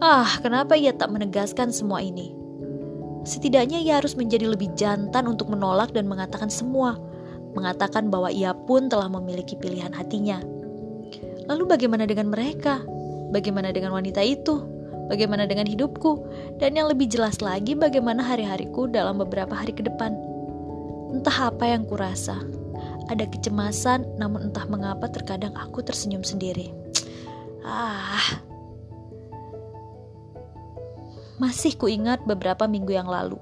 Ah, 0.00 0.40
kenapa 0.40 0.72
ia 0.72 0.96
tak 0.96 1.12
menegaskan 1.12 1.68
semua 1.68 2.00
ini? 2.00 2.32
Setidaknya 3.28 3.76
ia 3.76 4.00
harus 4.00 4.16
menjadi 4.16 4.48
lebih 4.48 4.72
jantan 4.72 5.28
untuk 5.28 5.52
menolak 5.52 5.92
dan 5.92 6.08
mengatakan 6.08 6.48
semua, 6.48 7.11
mengatakan 7.52 8.08
bahwa 8.08 8.32
ia 8.32 8.56
pun 8.56 8.88
telah 8.88 9.08
memiliki 9.08 9.56
pilihan 9.56 9.92
hatinya. 9.92 10.40
Lalu 11.48 11.64
bagaimana 11.68 12.04
dengan 12.08 12.32
mereka? 12.32 12.80
Bagaimana 13.32 13.72
dengan 13.72 13.96
wanita 13.96 14.20
itu? 14.24 14.60
Bagaimana 15.08 15.44
dengan 15.44 15.68
hidupku? 15.68 16.24
Dan 16.56 16.78
yang 16.78 16.88
lebih 16.88 17.10
jelas 17.10 17.42
lagi 17.44 17.76
bagaimana 17.76 18.22
hari-hariku 18.24 18.88
dalam 18.88 19.20
beberapa 19.20 19.52
hari 19.52 19.76
ke 19.76 19.84
depan? 19.84 20.14
Entah 21.12 21.52
apa 21.52 21.68
yang 21.68 21.84
kurasa. 21.84 22.40
Ada 23.10 23.28
kecemasan, 23.28 24.16
namun 24.16 24.48
entah 24.48 24.64
mengapa 24.64 25.10
terkadang 25.10 25.52
aku 25.58 25.84
tersenyum 25.84 26.24
sendiri. 26.24 26.72
Ah, 27.60 28.40
masih 31.36 31.74
kuingat 31.76 32.22
beberapa 32.24 32.64
minggu 32.70 32.94
yang 32.94 33.10
lalu. 33.10 33.36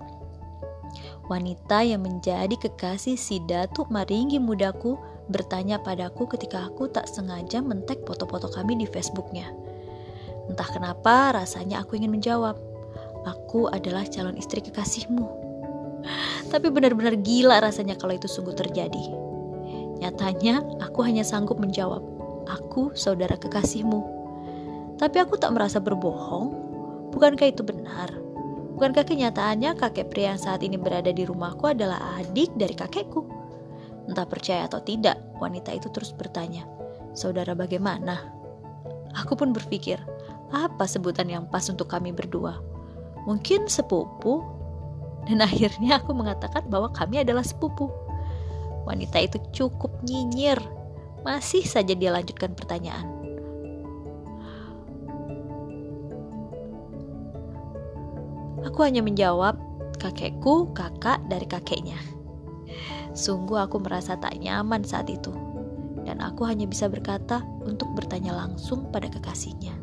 Wanita 1.30 1.86
yang 1.86 2.02
menjadi 2.02 2.58
kekasih 2.58 3.14
si 3.14 3.38
Datuk 3.46 3.86
Maringgi 3.86 4.42
mudaku 4.42 4.98
bertanya 5.30 5.78
padaku 5.78 6.26
ketika 6.26 6.66
aku 6.66 6.90
tak 6.90 7.06
sengaja 7.06 7.62
mentek 7.62 8.02
foto-foto 8.02 8.50
kami 8.50 8.74
di 8.74 8.86
Facebooknya. 8.90 9.46
Entah 10.50 10.66
kenapa 10.66 11.30
rasanya 11.30 11.86
aku 11.86 11.94
ingin 12.02 12.10
menjawab, 12.18 12.58
aku 13.30 13.70
adalah 13.70 14.02
calon 14.10 14.34
istri 14.34 14.58
kekasihmu. 14.58 15.22
Tapi 16.52 16.66
benar-benar 16.66 17.14
gila 17.22 17.62
rasanya 17.62 17.94
kalau 17.94 18.18
itu 18.18 18.26
sungguh 18.26 18.58
terjadi. 18.58 19.04
Nyatanya 20.02 20.82
aku 20.82 21.06
hanya 21.06 21.22
sanggup 21.22 21.62
menjawab, 21.62 22.02
aku 22.50 22.90
saudara 22.98 23.38
kekasihmu. 23.38 24.02
Tapi 24.98 25.16
aku 25.22 25.38
tak 25.38 25.54
merasa 25.54 25.78
berbohong 25.78 26.70
Bukankah 27.10 27.50
itu 27.50 27.66
benar? 27.66 28.19
Bukankah 28.80 29.04
kenyataannya 29.04 29.76
kakek 29.76 30.08
pria 30.08 30.32
yang 30.32 30.40
saat 30.40 30.64
ini 30.64 30.80
berada 30.80 31.12
di 31.12 31.28
rumahku 31.28 31.68
adalah 31.68 32.16
adik 32.16 32.48
dari 32.56 32.72
kakekku? 32.72 33.28
Entah 34.08 34.24
percaya 34.24 34.64
atau 34.64 34.80
tidak, 34.80 35.20
wanita 35.36 35.76
itu 35.76 35.92
terus 35.92 36.16
bertanya, 36.16 36.64
"Saudara 37.12 37.52
bagaimana?" 37.52 38.32
Aku 39.20 39.36
pun 39.36 39.52
berpikir, 39.52 40.00
apa 40.48 40.88
sebutan 40.88 41.28
yang 41.28 41.44
pas 41.52 41.68
untuk 41.68 41.92
kami 41.92 42.08
berdua? 42.16 42.56
Mungkin 43.28 43.68
sepupu? 43.68 44.40
Dan 45.28 45.44
akhirnya 45.48 46.00
aku 46.00 46.16
mengatakan 46.16 46.64
bahwa 46.72 46.88
kami 46.88 47.20
adalah 47.20 47.44
sepupu. 47.44 47.92
Wanita 48.88 49.20
itu 49.20 49.36
cukup 49.52 49.92
nyinyir. 50.08 50.56
Masih 51.20 51.68
saja 51.68 51.92
dia 51.92 52.16
lanjutkan 52.16 52.56
pertanyaan. 52.56 53.19
Aku 58.66 58.84
hanya 58.84 59.00
menjawab, 59.00 59.56
kakekku 59.96 60.72
kakak 60.76 61.20
dari 61.28 61.48
kakeknya. 61.48 61.96
Sungguh 63.16 63.58
aku 63.58 63.82
merasa 63.82 64.16
tak 64.20 64.38
nyaman 64.38 64.84
saat 64.86 65.10
itu. 65.10 65.32
Dan 66.04 66.24
aku 66.24 66.48
hanya 66.48 66.64
bisa 66.64 66.88
berkata 66.88 67.44
untuk 67.64 67.92
bertanya 67.92 68.32
langsung 68.32 68.88
pada 68.88 69.08
kekasihnya. 69.12 69.76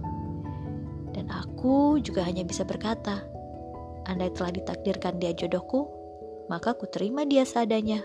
Dan 1.13 1.29
aku 1.33 1.97
juga 2.01 2.25
hanya 2.25 2.45
bisa 2.45 2.61
berkata, 2.65 3.25
andai 4.05 4.29
telah 4.33 4.53
ditakdirkan 4.53 5.17
dia 5.17 5.33
jodohku, 5.33 5.89
maka 6.47 6.73
ku 6.77 6.85
terima 6.89 7.25
dia 7.25 7.43
seadanya. 7.43 8.01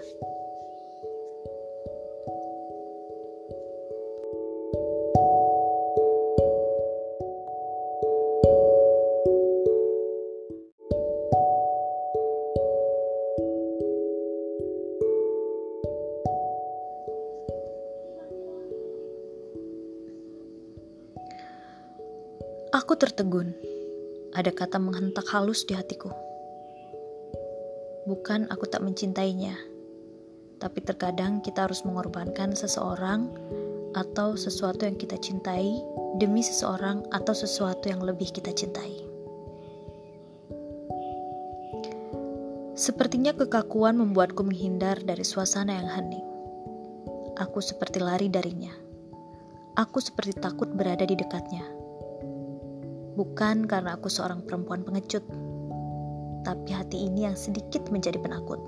Aku 22.83 22.99
tertegun. 22.99 23.55
Ada 24.35 24.51
kata 24.51 24.83
menghentak 24.83 25.23
halus 25.31 25.63
di 25.63 25.71
hatiku. 25.71 26.11
Bukan 28.11 28.51
aku 28.51 28.67
tak 28.67 28.83
mencintainya, 28.83 29.55
tapi 30.59 30.83
terkadang 30.83 31.47
kita 31.47 31.71
harus 31.71 31.87
mengorbankan 31.87 32.59
seseorang 32.59 33.31
atau 33.95 34.35
sesuatu 34.35 34.83
yang 34.83 34.99
kita 34.99 35.15
cintai 35.15 35.79
demi 36.19 36.43
seseorang 36.43 37.07
atau 37.15 37.31
sesuatu 37.31 37.87
yang 37.87 38.03
lebih 38.03 38.35
kita 38.35 38.51
cintai. 38.51 39.07
Sepertinya 42.75 43.31
kekakuan 43.31 43.95
membuatku 43.95 44.43
menghindar 44.43 44.99
dari 45.07 45.23
suasana 45.23 45.79
yang 45.79 45.87
hening. 45.87 46.27
Aku 47.39 47.63
seperti 47.63 48.03
lari 48.03 48.27
darinya. 48.27 48.75
Aku 49.79 50.03
seperti 50.03 50.35
takut 50.35 50.67
berada 50.75 51.07
di 51.07 51.15
dekatnya 51.15 51.82
Bukan 53.13 53.69
karena 53.69 54.01
aku 54.01 54.09
seorang 54.09 54.41
perempuan 54.49 54.85
pengecut, 54.85 55.25
tapi 56.43 56.71
hati 56.75 57.07
ini 57.07 57.29
yang 57.29 57.37
sedikit 57.37 57.87
menjadi 57.93 58.19
penakut. 58.19 58.59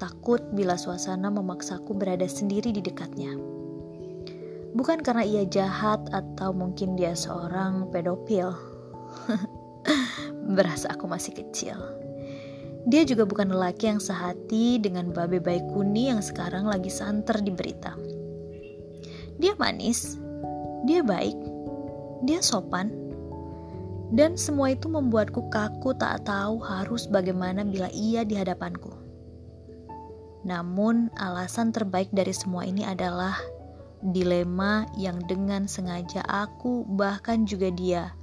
Takut 0.00 0.40
bila 0.56 0.80
suasana 0.80 1.28
memaksaku 1.28 1.92
berada 1.92 2.24
sendiri 2.24 2.72
di 2.72 2.80
dekatnya. 2.80 3.36
Bukan 4.72 5.02
karena 5.04 5.26
ia 5.26 5.44
jahat 5.44 6.00
atau 6.14 6.54
mungkin 6.54 6.96
dia 6.96 7.12
seorang 7.12 7.90
pedofil. 7.92 8.54
Berasa 10.56 10.94
aku 10.94 11.04
masih 11.04 11.36
kecil. 11.36 11.76
Dia 12.88 13.04
juga 13.04 13.28
bukan 13.28 13.52
lelaki 13.52 13.92
yang 13.92 14.00
sehati 14.00 14.80
dengan 14.80 15.12
babe 15.12 15.36
baik 15.36 15.68
kuni 15.76 16.08
yang 16.08 16.24
sekarang 16.24 16.64
lagi 16.64 16.88
santer 16.88 17.36
di 17.44 17.52
berita. 17.52 17.92
Dia 19.36 19.52
manis, 19.60 20.16
dia 20.88 21.04
baik, 21.04 21.36
dia 22.24 22.40
sopan, 22.40 22.88
dan 24.10 24.34
semua 24.34 24.74
itu 24.74 24.90
membuatku 24.90 25.50
kaku 25.54 25.94
tak 25.94 26.26
tahu 26.26 26.58
harus 26.58 27.06
bagaimana 27.06 27.62
bila 27.62 27.86
ia 27.94 28.26
di 28.26 28.34
hadapanku. 28.34 28.90
Namun, 30.42 31.12
alasan 31.20 31.70
terbaik 31.70 32.10
dari 32.10 32.32
semua 32.32 32.64
ini 32.64 32.82
adalah 32.82 33.36
dilema 34.00 34.88
yang 34.96 35.20
dengan 35.28 35.68
sengaja 35.68 36.24
aku, 36.24 36.88
bahkan 36.88 37.44
juga 37.44 37.68
dia, 37.68 38.16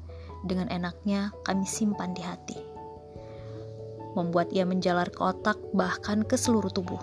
dengan 0.44 0.67
enaknya 0.74 1.29
kami 1.46 1.63
simpan 1.70 2.17
di 2.17 2.25
hati, 2.25 2.58
membuat 4.17 4.50
ia 4.50 4.65
menjalar 4.65 5.13
ke 5.13 5.22
otak, 5.22 5.62
bahkan 5.77 6.25
ke 6.25 6.34
seluruh 6.34 6.74
tubuh, 6.74 7.01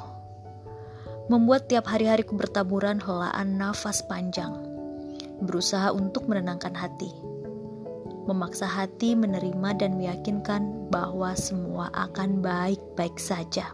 membuat 1.30 1.70
tiap 1.70 1.86
hari-hariku 1.86 2.34
bertaburan 2.34 2.98
helaan 2.98 3.54
nafas 3.54 4.02
panjang, 4.10 4.50
berusaha 5.38 5.94
untuk 5.94 6.26
menenangkan 6.26 6.74
hati, 6.74 7.14
memaksa 8.24 8.68
hati 8.68 9.16
menerima 9.16 9.76
dan 9.76 9.96
meyakinkan 9.96 10.88
bahwa 10.88 11.32
semua 11.36 11.88
akan 11.92 12.40
baik-baik 12.40 13.16
saja. 13.20 13.72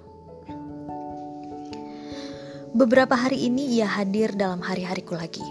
Beberapa 2.70 3.18
hari 3.18 3.50
ini 3.50 3.82
ia 3.82 3.90
hadir 3.90 4.30
dalam 4.38 4.62
hari-hariku 4.62 5.18
lagi. 5.18 5.42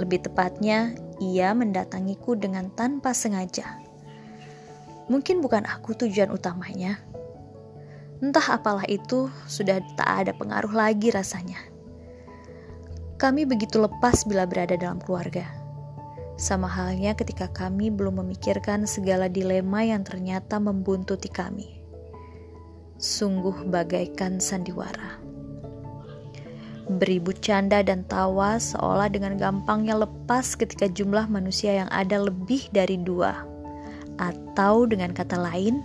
Lebih 0.00 0.24
tepatnya, 0.24 0.96
ia 1.20 1.52
mendatangiku 1.52 2.32
dengan 2.40 2.72
tanpa 2.72 3.12
sengaja. 3.12 3.76
Mungkin 5.12 5.44
bukan 5.44 5.68
aku 5.68 5.92
tujuan 5.92 6.32
utamanya. 6.32 6.96
Entah 8.24 8.56
apalah 8.56 8.88
itu, 8.88 9.28
sudah 9.44 9.84
tak 10.00 10.08
ada 10.08 10.32
pengaruh 10.32 10.72
lagi 10.72 11.12
rasanya. 11.12 11.60
Kami 13.20 13.44
begitu 13.44 13.76
lepas 13.76 14.24
bila 14.24 14.48
berada 14.48 14.80
dalam 14.80 15.04
keluarga. 15.04 15.59
Sama 16.40 16.72
halnya 16.72 17.12
ketika 17.12 17.52
kami 17.52 17.92
belum 17.92 18.24
memikirkan 18.24 18.88
segala 18.88 19.28
dilema 19.28 19.84
yang 19.84 20.00
ternyata 20.08 20.56
membuntuti 20.56 21.28
kami. 21.28 21.84
Sungguh 22.96 23.68
bagaikan 23.68 24.40
sandiwara 24.40 25.20
beribu 26.98 27.30
canda 27.38 27.86
dan 27.86 28.02
tawa 28.10 28.58
seolah 28.58 29.06
dengan 29.06 29.38
gampangnya 29.38 29.94
lepas 29.94 30.58
ketika 30.58 30.90
jumlah 30.90 31.30
manusia 31.30 31.84
yang 31.84 31.90
ada 31.94 32.18
lebih 32.18 32.66
dari 32.74 32.98
dua. 32.98 33.46
Atau 34.18 34.90
dengan 34.90 35.14
kata 35.14 35.38
lain, 35.38 35.80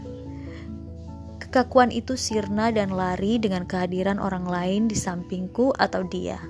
kekakuan 1.38 1.94
itu 1.94 2.18
sirna 2.18 2.74
dan 2.74 2.90
lari 2.90 3.38
dengan 3.38 3.70
kehadiran 3.70 4.18
orang 4.18 4.50
lain 4.50 4.82
di 4.90 4.98
sampingku 4.98 5.72
atau 5.78 6.02
dia. 6.10 6.42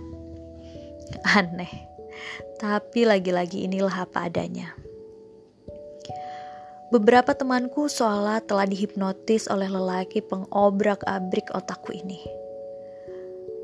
Aneh, 1.37 1.69
tapi 2.61 3.07
lagi-lagi 3.07 3.65
inilah 3.67 4.05
apa 4.07 4.27
adanya. 4.29 4.73
Beberapa 6.93 7.33
temanku 7.33 7.89
seolah 7.89 8.45
telah 8.45 8.69
dihipnotis 8.69 9.49
oleh 9.49 9.67
lelaki 9.67 10.21
pengobrak-abrik 10.21 11.49
otakku 11.51 11.91
ini 11.91 12.45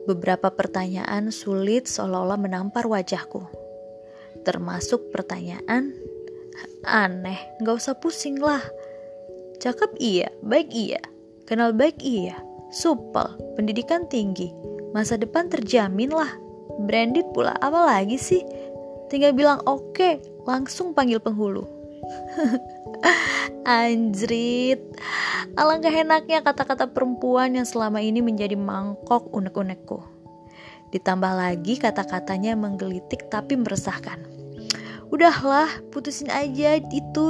Beberapa 0.01 0.50
pertanyaan 0.50 1.29
sulit 1.29 1.86
seolah-olah 1.86 2.41
menampar 2.41 2.89
wajahku. 2.89 3.46
Termasuk 4.41 5.13
pertanyaan, 5.13 5.93
aneh, 6.81 7.38
gak 7.62 7.77
usah 7.77 7.93
pusing 8.01 8.41
lah. 8.41 8.65
Cakep 9.62 9.93
iya, 10.01 10.34
baik 10.41 10.74
iya, 10.74 10.98
kenal 11.46 11.77
baik 11.77 12.01
iya, 12.01 12.34
supel, 12.74 13.29
pendidikan 13.53 14.10
tinggi, 14.10 14.50
masa 14.89 15.22
depan 15.22 15.53
terjamin 15.53 16.10
lah. 16.10 16.34
Branded 16.85 17.29
pula, 17.33 17.53
apa 17.61 17.85
lagi 17.85 18.17
sih? 18.17 18.41
Tinggal 19.11 19.35
bilang 19.35 19.59
oke, 19.67 19.93
okay, 19.93 20.13
langsung 20.47 20.95
panggil 20.95 21.19
penghulu. 21.21 21.67
Anjrit, 23.67 24.81
alangkah 25.53 25.93
enaknya 25.93 26.41
kata-kata 26.41 26.89
perempuan 26.89 27.53
yang 27.53 27.67
selama 27.67 28.01
ini 28.01 28.23
menjadi 28.23 28.58
mangkok 28.58 29.29
unek-unekku. 29.29 30.01
Ditambah 30.91 31.34
lagi 31.38 31.79
kata-katanya 31.79 32.58
menggelitik 32.58 33.32
tapi 33.32 33.56
meresahkan. 33.56 34.19
Udahlah, 35.12 35.67
putusin 35.91 36.32
aja 36.32 36.79
itu. 36.79 37.29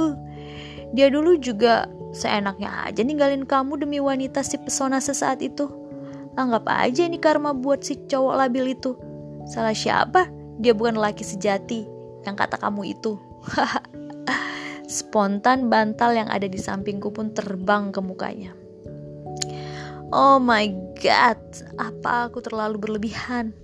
Dia 0.94 1.08
dulu 1.08 1.38
juga 1.38 1.88
seenaknya 2.12 2.68
aja 2.84 3.00
ninggalin 3.00 3.48
kamu 3.48 3.80
demi 3.80 3.98
wanita 3.98 4.44
si 4.44 4.60
pesona 4.60 5.00
sesaat 5.00 5.40
itu. 5.40 5.66
Anggap 6.36 6.64
aja 6.68 7.04
ini 7.04 7.20
karma 7.20 7.52
buat 7.52 7.84
si 7.84 7.96
cowok 8.08 8.34
labil 8.38 8.76
itu. 8.76 8.96
Salah 9.48 9.74
siapa? 9.74 10.30
Dia 10.62 10.76
bukan 10.76 10.98
laki 10.98 11.26
sejati 11.26 11.86
yang 12.26 12.38
kata 12.38 12.58
kamu 12.58 12.94
itu. 12.94 13.18
Spontan 14.92 15.72
bantal 15.72 16.14
yang 16.14 16.28
ada 16.28 16.46
di 16.46 16.60
sampingku 16.60 17.10
pun 17.10 17.32
terbang 17.32 17.90
ke 17.90 18.00
mukanya. 18.04 18.52
Oh 20.12 20.36
my 20.36 20.68
god, 21.00 21.40
apa 21.80 22.28
aku 22.28 22.44
terlalu 22.44 22.76
berlebihan? 22.76 23.56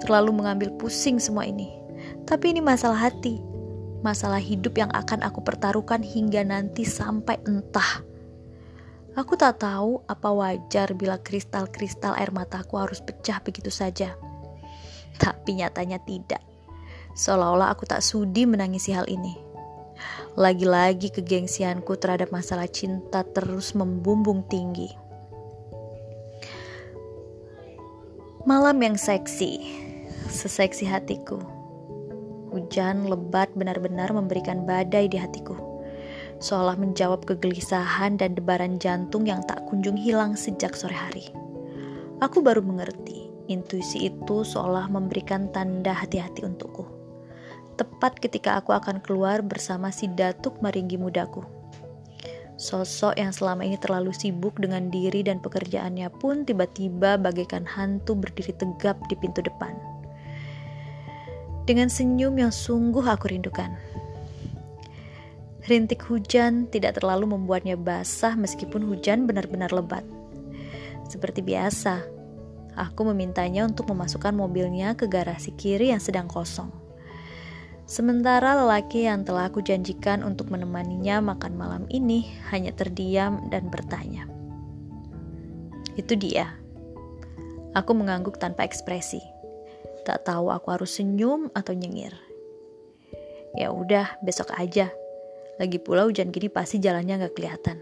Terlalu 0.00 0.32
mengambil 0.32 0.72
pusing 0.80 1.20
semua 1.20 1.44
ini. 1.44 1.68
Tapi 2.24 2.56
ini 2.56 2.64
masalah 2.64 3.12
hati, 3.12 3.36
masalah 4.00 4.40
hidup 4.40 4.80
yang 4.80 4.88
akan 4.96 5.20
aku 5.20 5.44
pertaruhkan 5.44 6.00
hingga 6.00 6.40
nanti 6.42 6.88
sampai 6.88 7.36
entah. 7.44 8.00
Aku 9.16 9.36
tak 9.36 9.60
tahu 9.64 10.04
apa 10.08 10.28
wajar 10.28 10.92
bila 10.92 11.16
kristal-kristal 11.20 12.16
air 12.16 12.32
mataku 12.32 12.76
harus 12.80 13.00
pecah 13.00 13.40
begitu 13.40 13.68
saja. 13.68 14.16
Tapi 15.16 15.60
nyatanya 15.60 16.00
tidak. 16.04 16.42
Seolah-olah 17.16 17.72
aku 17.72 17.88
tak 17.88 18.04
sudi 18.04 18.44
menangisi 18.44 18.92
hal 18.92 19.08
ini. 19.08 19.32
Lagi-lagi 20.36 21.08
kegengsianku 21.08 21.96
terhadap 21.96 22.28
masalah 22.28 22.68
cinta 22.68 23.24
terus 23.24 23.72
membumbung 23.72 24.44
tinggi. 24.44 24.92
Malam 28.44 28.78
yang 28.84 28.94
seksi, 29.00 29.58
seseksi 30.28 30.84
hatiku. 30.86 31.40
Hujan 32.52 33.08
lebat 33.08 33.50
benar-benar 33.56 34.12
memberikan 34.12 34.68
badai 34.68 35.08
di 35.08 35.18
hatiku. 35.18 35.56
Seolah 36.38 36.76
menjawab 36.76 37.24
kegelisahan 37.24 38.20
dan 38.20 38.36
debaran 38.36 38.76
jantung 38.76 39.24
yang 39.24 39.40
tak 39.48 39.64
kunjung 39.66 39.96
hilang 39.96 40.36
sejak 40.36 40.76
sore 40.76 40.94
hari. 40.94 41.32
Aku 42.20 42.44
baru 42.44 42.60
mengerti, 42.60 43.25
intuisi 43.48 44.10
itu 44.10 44.46
seolah 44.46 44.90
memberikan 44.90 45.50
tanda 45.50 45.94
hati-hati 45.94 46.44
untukku 46.44 46.96
tepat 47.76 48.16
ketika 48.18 48.56
aku 48.58 48.72
akan 48.72 49.04
keluar 49.04 49.44
bersama 49.44 49.92
si 49.92 50.08
datuk 50.08 50.58
maringgi 50.64 50.96
mudaku. 50.96 51.44
Sosok 52.56 53.20
yang 53.20 53.36
selama 53.36 53.68
ini 53.68 53.76
terlalu 53.76 54.16
sibuk 54.16 54.56
dengan 54.56 54.88
diri 54.88 55.20
dan 55.20 55.44
pekerjaannya 55.44 56.08
pun 56.08 56.48
tiba-tiba 56.48 57.20
bagaikan 57.20 57.68
hantu 57.68 58.16
berdiri 58.16 58.56
tegap 58.56 58.96
di 59.12 59.14
pintu 59.20 59.44
depan. 59.44 59.76
Dengan 61.68 61.92
senyum 61.92 62.32
yang 62.40 62.48
sungguh 62.48 63.04
aku 63.04 63.28
rindukan. 63.28 63.76
Rintik 65.68 66.00
hujan 66.08 66.70
tidak 66.72 66.96
terlalu 66.96 67.36
membuatnya 67.36 67.76
basah 67.76 68.38
meskipun 68.38 68.86
hujan 68.88 69.28
benar-benar 69.28 69.68
lebat. 69.74 70.06
Seperti 71.10 71.42
biasa, 71.42 72.15
aku 72.76 73.08
memintanya 73.10 73.64
untuk 73.64 73.88
memasukkan 73.90 74.36
mobilnya 74.36 74.92
ke 74.94 75.08
garasi 75.08 75.56
kiri 75.56 75.90
yang 75.90 76.00
sedang 76.00 76.28
kosong. 76.28 76.68
Sementara 77.86 78.58
lelaki 78.58 79.06
yang 79.06 79.22
telah 79.22 79.46
aku 79.48 79.62
janjikan 79.62 80.26
untuk 80.26 80.50
menemaninya 80.50 81.22
makan 81.22 81.54
malam 81.54 81.82
ini 81.88 82.28
hanya 82.50 82.74
terdiam 82.74 83.46
dan 83.48 83.70
bertanya. 83.70 84.26
Itu 85.94 86.18
dia. 86.18 86.50
Aku 87.78 87.94
mengangguk 87.94 88.42
tanpa 88.42 88.66
ekspresi. 88.66 89.22
Tak 90.02 90.26
tahu 90.26 90.50
aku 90.50 90.74
harus 90.74 90.98
senyum 90.98 91.48
atau 91.54 91.72
nyengir. 91.72 92.12
Ya 93.54 93.72
udah, 93.72 94.18
besok 94.20 94.52
aja. 94.58 94.90
Lagi 95.56 95.80
pula 95.80 96.04
hujan 96.04 96.34
gini 96.34 96.52
pasti 96.52 96.82
jalannya 96.82 97.22
nggak 97.22 97.34
kelihatan. 97.38 97.80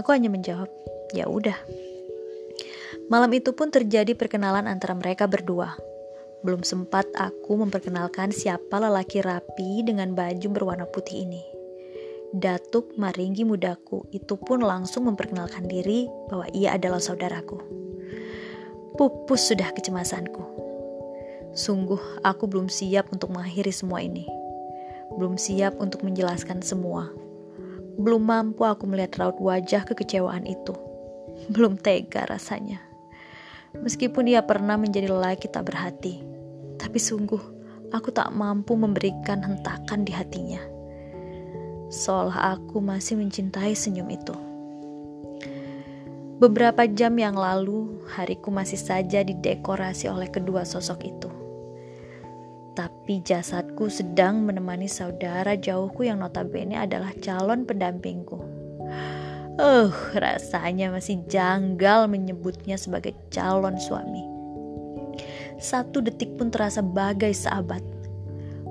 Aku 0.00 0.14
hanya 0.14 0.32
menjawab, 0.32 0.70
ya 1.12 1.28
udah. 1.28 1.58
Malam 3.12 3.28
itu 3.36 3.52
pun 3.52 3.68
terjadi 3.68 4.16
perkenalan 4.16 4.64
antara 4.64 4.96
mereka 4.96 5.28
berdua. 5.28 5.76
Belum 6.40 6.64
sempat 6.64 7.04
aku 7.12 7.60
memperkenalkan 7.60 8.32
siapa 8.32 8.80
lelaki 8.80 9.20
rapi 9.20 9.84
dengan 9.84 10.16
baju 10.16 10.48
berwarna 10.48 10.88
putih 10.88 11.28
ini. 11.28 11.44
Datuk 12.32 12.96
Maringgi 12.96 13.44
mudaku 13.44 14.08
itu 14.16 14.40
pun 14.40 14.64
langsung 14.64 15.12
memperkenalkan 15.12 15.68
diri 15.68 16.08
bahwa 16.32 16.48
ia 16.56 16.72
adalah 16.72 17.04
saudaraku. 17.04 17.60
Pupus 18.96 19.52
sudah 19.52 19.68
kecemasanku. 19.76 20.40
Sungguh 21.52 22.00
aku 22.24 22.48
belum 22.48 22.72
siap 22.72 23.12
untuk 23.12 23.36
mengakhiri 23.36 23.76
semua 23.76 24.00
ini. 24.00 24.24
Belum 25.20 25.36
siap 25.36 25.76
untuk 25.76 26.00
menjelaskan 26.00 26.64
semua. 26.64 27.12
Belum 28.00 28.24
mampu 28.24 28.64
aku 28.64 28.88
melihat 28.88 29.20
raut 29.20 29.36
wajah 29.36 29.84
kekecewaan 29.84 30.48
itu. 30.48 30.72
Belum 31.52 31.76
tega 31.76 32.24
rasanya. 32.24 32.91
Meskipun 33.80 34.28
ia 34.28 34.44
pernah 34.44 34.76
menjadi 34.76 35.08
lelaki 35.08 35.48
tak 35.48 35.72
berhati, 35.72 36.20
tapi 36.76 37.00
sungguh 37.00 37.40
aku 37.92 38.12
tak 38.12 38.28
mampu 38.36 38.76
memberikan 38.76 39.40
hentakan 39.40 40.04
di 40.04 40.12
hatinya. 40.12 40.60
Seolah 41.92 42.56
aku 42.56 42.80
masih 42.80 43.16
mencintai 43.20 43.72
senyum 43.72 44.08
itu. 44.12 44.36
Beberapa 46.42 46.84
jam 46.90 47.14
yang 47.16 47.38
lalu, 47.38 48.02
hariku 48.12 48.50
masih 48.50 48.80
saja 48.80 49.22
didekorasi 49.22 50.10
oleh 50.10 50.26
kedua 50.26 50.66
sosok 50.66 51.00
itu. 51.06 51.30
Tapi 52.72 53.20
jasadku 53.22 53.86
sedang 53.92 54.42
menemani 54.42 54.88
saudara 54.88 55.54
jauhku 55.54 56.08
yang 56.08 56.24
notabene 56.24 56.80
adalah 56.80 57.12
calon 57.20 57.62
pendampingku. 57.68 58.51
Uh, 59.60 59.92
rasanya 60.16 60.88
masih 60.88 61.20
janggal 61.28 62.08
menyebutnya 62.08 62.80
sebagai 62.80 63.12
calon 63.28 63.76
suami. 63.76 64.24
Satu 65.60 66.00
detik 66.00 66.40
pun 66.40 66.48
terasa 66.48 66.80
bagai 66.80 67.36
sahabat. 67.36 67.84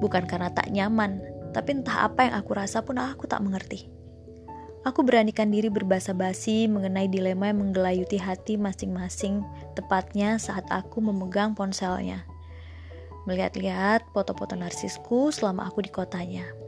Bukan 0.01 0.25
karena 0.25 0.49
tak 0.49 0.73
nyaman, 0.73 1.21
tapi 1.53 1.77
entah 1.77 2.09
apa 2.09 2.25
yang 2.25 2.33
aku 2.33 2.51
rasa 2.57 2.81
pun 2.81 2.97
aku 2.97 3.29
tak 3.29 3.45
mengerti. 3.45 3.87
Aku 4.81 5.05
beranikan 5.05 5.53
diri 5.53 5.69
berbahasa 5.69 6.17
basi 6.17 6.65
mengenai 6.65 7.05
dilema 7.05 7.53
yang 7.53 7.61
menggelayuti 7.61 8.17
hati 8.17 8.57
masing-masing, 8.57 9.45
tepatnya 9.77 10.41
saat 10.41 10.65
aku 10.73 10.97
memegang 10.97 11.53
ponselnya. 11.53 12.25
Melihat-lihat 13.29 14.09
foto-foto 14.09 14.57
narsisku 14.57 15.29
selama 15.29 15.69
aku 15.69 15.85
di 15.85 15.93
kotanya. 15.93 16.61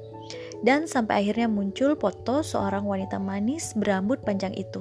Dan 0.63 0.87
sampai 0.87 1.27
akhirnya 1.27 1.51
muncul 1.51 1.99
foto 1.99 2.39
seorang 2.39 2.87
wanita 2.87 3.19
manis 3.19 3.75
berambut 3.75 4.23
panjang 4.23 4.55
itu. 4.55 4.79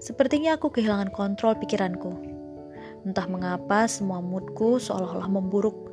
Sepertinya 0.00 0.56
aku 0.56 0.72
kehilangan 0.72 1.12
kontrol 1.12 1.52
pikiranku. 1.60 2.16
Entah 3.04 3.28
mengapa 3.28 3.84
semua 3.84 4.24
moodku 4.24 4.80
seolah-olah 4.80 5.28
memburuk. 5.28 5.92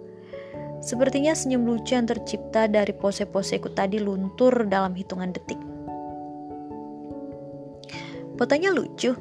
Sepertinya 0.80 1.36
senyum 1.36 1.68
lucu 1.68 1.94
yang 1.94 2.08
tercipta 2.08 2.66
dari 2.72 2.96
pose-poseku 2.96 3.76
tadi 3.76 4.00
luntur 4.00 4.66
dalam 4.66 4.96
hitungan 4.96 5.36
detik. 5.36 5.60
Fotonya 8.40 8.74
lucu. 8.74 9.14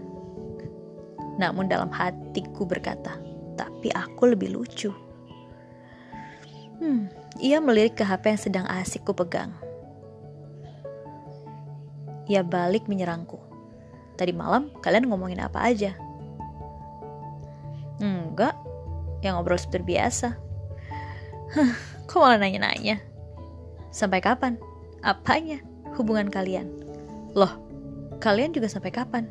Namun 1.36 1.68
dalam 1.68 1.92
hatiku 1.92 2.64
berkata, 2.64 3.20
tapi 3.58 3.92
aku 3.92 4.32
lebih 4.32 4.56
lucu. 4.56 4.88
Hmm, 6.80 7.12
ia 7.38 7.62
melirik 7.62 7.95
ke 7.95 8.03
HP 8.03 8.35
yang 8.35 8.40
sedang 8.40 8.66
asik 8.66 9.07
ku 9.07 9.14
pegang. 9.14 9.55
Ia 12.27 12.43
balik 12.43 12.90
menyerangku. 12.90 13.38
Tadi 14.19 14.35
malam 14.35 14.75
kalian 14.83 15.07
ngomongin 15.07 15.38
apa 15.45 15.62
aja? 15.62 15.95
Enggak, 18.03 18.57
yang 19.23 19.38
ngobrol 19.38 19.61
seperti 19.61 19.95
biasa. 19.95 20.35
Hah, 21.55 21.73
kok 22.11 22.19
malah 22.19 22.40
nanya-nanya? 22.43 22.99
Sampai 23.95 24.19
kapan? 24.19 24.59
Apanya 25.05 25.62
hubungan 25.99 26.31
kalian? 26.31 26.71
Loh, 27.35 27.71
Kalian 28.21 28.53
juga 28.53 28.69
sampai 28.69 28.93
kapan? 28.93 29.25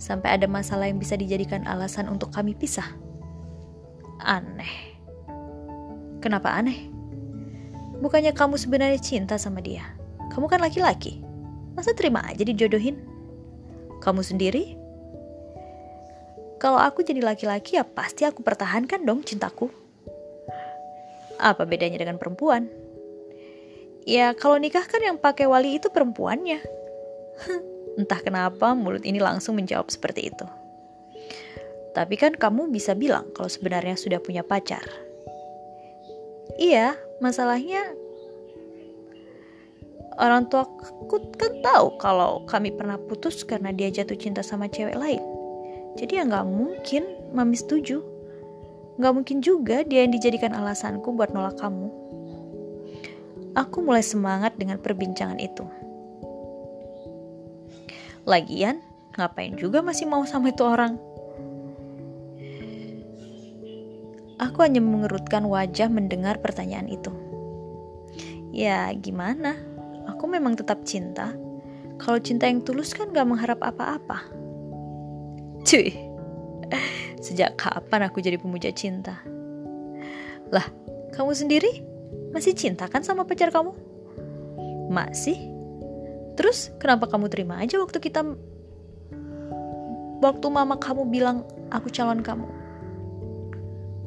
Sampai 0.00 0.32
ada 0.32 0.48
masalah 0.48 0.88
yang 0.88 0.96
bisa 0.96 1.12
dijadikan 1.12 1.68
alasan 1.68 2.08
untuk 2.08 2.32
kami 2.32 2.56
pisah? 2.56 2.88
Aneh. 4.24 4.95
Kenapa 6.26 6.58
aneh? 6.58 6.90
Bukannya 8.02 8.34
kamu 8.34 8.58
sebenarnya 8.58 8.98
cinta 8.98 9.38
sama 9.38 9.62
dia? 9.62 9.94
Kamu 10.34 10.50
kan 10.50 10.58
laki-laki. 10.58 11.22
Masa 11.78 11.94
terima 11.94 12.18
aja 12.26 12.42
dijodohin? 12.42 12.98
Kamu 14.02 14.26
sendiri? 14.26 14.74
Kalau 16.58 16.82
aku 16.82 17.06
jadi 17.06 17.22
laki-laki 17.22 17.78
ya 17.78 17.86
pasti 17.86 18.26
aku 18.26 18.42
pertahankan 18.42 19.06
dong 19.06 19.22
cintaku. 19.22 19.70
Apa 21.38 21.62
bedanya 21.62 22.02
dengan 22.02 22.18
perempuan? 22.18 22.66
Ya 24.02 24.34
kalau 24.34 24.58
nikah 24.58 24.82
kan 24.82 25.06
yang 25.06 25.22
pakai 25.22 25.46
wali 25.46 25.78
itu 25.78 25.94
perempuannya. 25.94 26.58
Entah 28.02 28.18
kenapa 28.18 28.74
mulut 28.74 29.06
ini 29.06 29.22
langsung 29.22 29.62
menjawab 29.62 29.94
seperti 29.94 30.34
itu. 30.34 30.46
Tapi 31.94 32.18
kan 32.18 32.34
kamu 32.34 32.66
bisa 32.74 32.98
bilang 32.98 33.30
kalau 33.30 33.46
sebenarnya 33.46 33.94
sudah 33.94 34.18
punya 34.18 34.42
pacar. 34.42 35.05
Iya, 36.54 36.94
masalahnya 37.18 37.82
orang 40.16 40.48
tua 40.48 40.64
aku 40.64 41.36
kan 41.36 41.52
tahu 41.60 42.00
kalau 42.00 42.46
kami 42.48 42.72
pernah 42.72 42.96
putus 42.96 43.44
karena 43.44 43.74
dia 43.74 43.92
jatuh 43.92 44.16
cinta 44.16 44.40
sama 44.40 44.70
cewek 44.70 44.96
lain. 44.96 45.20
Jadi 45.96 46.20
ya 46.20 46.22
nggak 46.24 46.46
mungkin 46.48 47.02
mami 47.34 47.56
setuju. 47.56 48.00
Nggak 48.96 49.12
mungkin 49.12 49.38
juga 49.44 49.84
dia 49.84 50.04
yang 50.06 50.12
dijadikan 50.16 50.56
alasanku 50.56 51.12
buat 51.12 51.32
nolak 51.32 51.60
kamu. 51.60 51.88
Aku 53.56 53.80
mulai 53.80 54.04
semangat 54.04 54.56
dengan 54.60 54.80
perbincangan 54.80 55.40
itu. 55.40 55.64
Lagian, 58.28 58.82
ngapain 59.16 59.56
juga 59.56 59.80
masih 59.80 60.04
mau 60.08 60.24
sama 60.28 60.52
itu 60.52 60.60
orang? 60.64 61.00
Aku 64.56 64.64
hanya 64.64 64.80
mengerutkan 64.80 65.44
wajah 65.52 65.92
mendengar 65.92 66.40
pertanyaan 66.40 66.88
itu. 66.88 67.12
Ya, 68.56 68.88
gimana? 68.96 69.52
Aku 70.08 70.24
memang 70.24 70.56
tetap 70.56 70.80
cinta. 70.88 71.36
Kalau 72.00 72.16
cinta 72.24 72.48
yang 72.48 72.64
tulus 72.64 72.96
kan 72.96 73.12
gak 73.12 73.28
mengharap 73.28 73.60
apa-apa. 73.60 74.24
Cuy, 75.60 75.92
sejak 77.20 77.60
kapan 77.60 78.08
aku 78.08 78.24
jadi 78.24 78.40
pemuja 78.40 78.72
cinta? 78.72 79.20
Lah, 80.48 80.64
kamu 81.12 81.36
sendiri 81.36 81.84
masih 82.32 82.56
cinta 82.56 82.88
kan 82.88 83.04
sama 83.04 83.28
pacar 83.28 83.52
kamu? 83.52 83.76
Masih? 84.88 85.36
Terus 86.32 86.72
kenapa 86.80 87.04
kamu 87.12 87.28
terima 87.28 87.60
aja 87.60 87.76
waktu 87.76 88.00
kita 88.00 88.24
waktu 90.24 90.46
mama 90.48 90.80
kamu 90.80 91.12
bilang 91.12 91.44
aku 91.68 91.92
calon 91.92 92.24
kamu? 92.24 92.55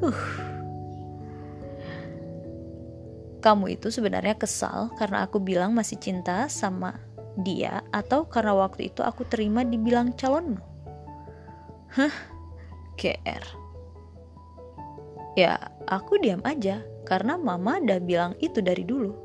Uh. 0.00 0.16
Kamu 3.40 3.72
itu 3.72 3.88
sebenarnya 3.88 4.36
kesal 4.36 4.92
karena 5.00 5.24
aku 5.24 5.40
bilang 5.40 5.72
masih 5.72 5.96
cinta 5.96 6.44
sama 6.52 7.00
dia 7.40 7.80
atau 7.88 8.28
karena 8.28 8.52
waktu 8.52 8.92
itu 8.92 9.00
aku 9.00 9.24
terima 9.24 9.64
dibilang 9.64 10.12
calonmu? 10.12 10.60
Hah? 11.96 12.12
GR. 13.00 13.44
Ya, 15.40 15.56
aku 15.88 16.20
diam 16.20 16.44
aja 16.44 16.84
karena 17.08 17.40
mama 17.40 17.80
udah 17.80 17.96
bilang 18.04 18.32
itu 18.44 18.60
dari 18.60 18.84
dulu. 18.84 19.16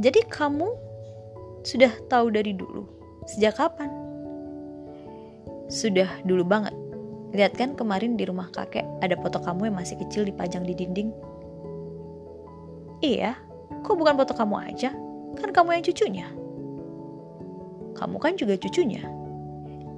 Jadi 0.00 0.20
kamu 0.28 0.68
sudah 1.64 1.92
tahu 2.12 2.28
dari 2.32 2.52
dulu. 2.52 2.84
Sejak 3.24 3.56
kapan? 3.56 3.88
Sudah 5.72 6.08
dulu 6.28 6.44
banget. 6.44 6.76
Lihat 7.30 7.54
kan 7.54 7.78
kemarin 7.78 8.18
di 8.18 8.26
rumah 8.26 8.50
kakek 8.50 8.82
ada 9.00 9.14
foto 9.14 9.38
kamu 9.38 9.70
yang 9.70 9.76
masih 9.78 9.96
kecil 10.02 10.26
dipajang 10.26 10.66
di 10.66 10.74
dinding. 10.74 11.10
Iya, 13.00 13.38
kok 13.86 13.96
bukan 13.96 14.18
foto 14.18 14.34
kamu 14.34 14.56
aja? 14.74 14.90
Kan 15.38 15.54
kamu 15.54 15.78
yang 15.78 15.84
cucunya. 15.86 16.26
Kamu 17.94 18.16
kan 18.18 18.34
juga 18.34 18.58
cucunya. 18.58 19.06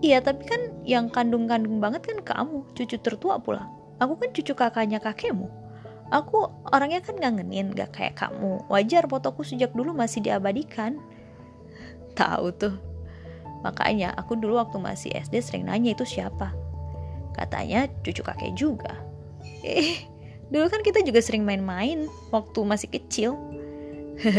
Iya, 0.02 0.18
tapi 0.18 0.44
kan 0.44 0.60
yang 0.82 1.08
kandung-kandung 1.08 1.78
banget 1.78 2.04
kan 2.04 2.18
kamu, 2.20 2.66
cucu 2.74 2.98
tertua 2.98 3.38
pula. 3.38 3.70
Aku 4.02 4.18
kan 4.18 4.34
cucu 4.34 4.52
kakaknya 4.52 4.98
kakekmu. 4.98 5.46
Aku 6.12 6.50
orangnya 6.68 7.00
kan 7.00 7.16
ngangenin, 7.16 7.72
gak 7.72 7.96
kayak 7.96 8.18
kamu. 8.20 8.60
Wajar 8.68 9.08
fotoku 9.08 9.46
sejak 9.46 9.72
dulu 9.72 9.96
masih 9.96 10.20
diabadikan. 10.20 11.00
Tahu 12.12 12.52
tuh. 12.52 12.76
Makanya 13.64 14.12
aku 14.18 14.36
dulu 14.36 14.58
waktu 14.60 14.76
masih 14.76 15.10
SD 15.14 15.40
sering 15.40 15.64
nanya 15.70 15.94
itu 15.96 16.04
siapa. 16.04 16.61
Katanya 17.32 17.88
cucu 18.04 18.20
kakek 18.20 18.52
juga. 18.56 18.92
Eh, 19.62 20.04
dulu 20.52 20.68
kan 20.68 20.84
kita 20.84 21.00
juga 21.06 21.22
sering 21.22 21.46
main-main 21.46 22.06
waktu 22.30 22.60
masih 22.62 22.88
kecil. 22.92 23.38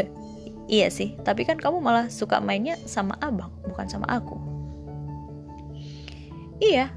iya 0.71 0.87
sih, 0.87 1.17
tapi 1.25 1.43
kan 1.43 1.57
kamu 1.57 1.81
malah 1.81 2.07
suka 2.07 2.37
mainnya 2.39 2.77
sama 2.85 3.17
abang, 3.19 3.51
bukan 3.65 3.87
sama 3.89 4.05
aku. 4.07 4.37
Iya, 6.61 6.93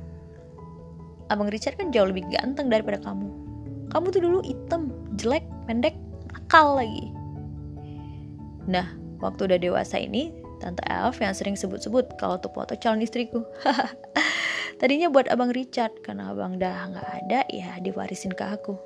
abang 1.33 1.51
Richard 1.51 1.81
kan 1.81 1.91
jauh 1.91 2.07
lebih 2.07 2.29
ganteng 2.31 2.71
daripada 2.71 3.01
kamu. 3.03 3.27
Kamu 3.91 4.07
tuh 4.13 4.23
dulu 4.23 4.39
hitam, 4.45 4.93
jelek, 5.19 5.47
pendek, 5.67 5.97
nakal 6.31 6.79
lagi. 6.79 7.11
Nah, 8.67 8.87
waktu 9.23 9.47
udah 9.51 9.59
dewasa 9.59 9.99
ini, 10.03 10.35
Tante 10.59 10.83
Elf 10.89 11.21
yang 11.21 11.35
sering 11.37 11.55
sebut-sebut 11.55 12.19
kalau 12.19 12.41
tuh 12.41 12.51
foto 12.51 12.75
calon 12.79 13.03
istriku. 13.03 13.43
Tadinya 14.77 15.09
buat 15.09 15.29
abang 15.33 15.53
Richard, 15.53 16.05
karena 16.05 16.33
abang 16.33 16.61
dah 16.61 16.93
nggak 16.93 17.09
ada, 17.25 17.41
ya 17.49 17.81
diwarisin 17.81 18.37
ke 18.37 18.45
aku. 18.45 18.77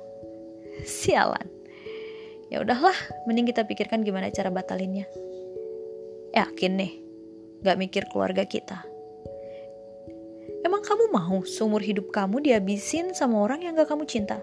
Sialan. 0.87 1.47
Ya 2.47 2.63
udahlah, 2.63 2.95
mending 3.27 3.47
kita 3.51 3.67
pikirkan 3.67 4.03
gimana 4.03 4.31
cara 4.31 4.51
batalinnya. 4.51 5.07
Yakin 6.31 6.73
nih, 6.79 6.93
gak 7.63 7.79
mikir 7.79 8.03
keluarga 8.07 8.47
kita. 8.47 8.83
Emang 10.63 10.83
kamu 10.83 11.11
mau 11.11 11.43
seumur 11.43 11.83
hidup 11.83 12.11
kamu 12.11 12.43
dihabisin 12.43 13.11
sama 13.11 13.43
orang 13.43 13.63
yang 13.63 13.75
gak 13.75 13.91
kamu 13.91 14.07
cinta? 14.07 14.39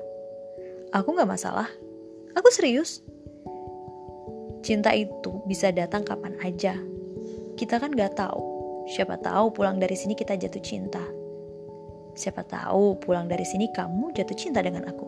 Aku 0.93 1.17
gak 1.17 1.29
masalah. 1.29 1.69
Aku 2.37 2.49
serius. 2.53 3.01
Cinta 4.61 4.93
itu 4.93 5.41
bisa 5.49 5.73
datang 5.73 6.05
kapan 6.05 6.37
aja, 6.45 6.77
kita 7.57 7.81
kan 7.81 7.93
gak 7.93 8.17
tahu 8.21 8.59
Siapa 8.89 9.21
tahu 9.21 9.53
pulang 9.53 9.77
dari 9.77 9.93
sini 9.93 10.17
kita 10.17 10.33
jatuh 10.41 10.65
cinta. 10.65 11.05
Siapa 12.19 12.43
tahu 12.43 12.99
pulang 12.99 13.31
dari 13.31 13.47
sini 13.47 13.71
kamu 13.71 14.11
jatuh 14.11 14.35
cinta 14.35 14.59
dengan 14.59 14.91
aku. 14.91 15.07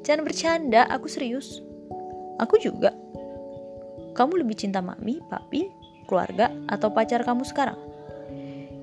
Jangan 0.00 0.24
bercanda, 0.24 0.88
aku 0.88 1.12
serius. 1.12 1.60
Aku 2.40 2.56
juga. 2.56 2.88
Kamu 4.16 4.40
lebih 4.40 4.56
cinta 4.56 4.80
mami, 4.80 5.20
papi, 5.28 5.68
keluarga, 6.08 6.48
atau 6.72 6.88
pacar 6.88 7.20
kamu 7.20 7.44
sekarang? 7.44 7.76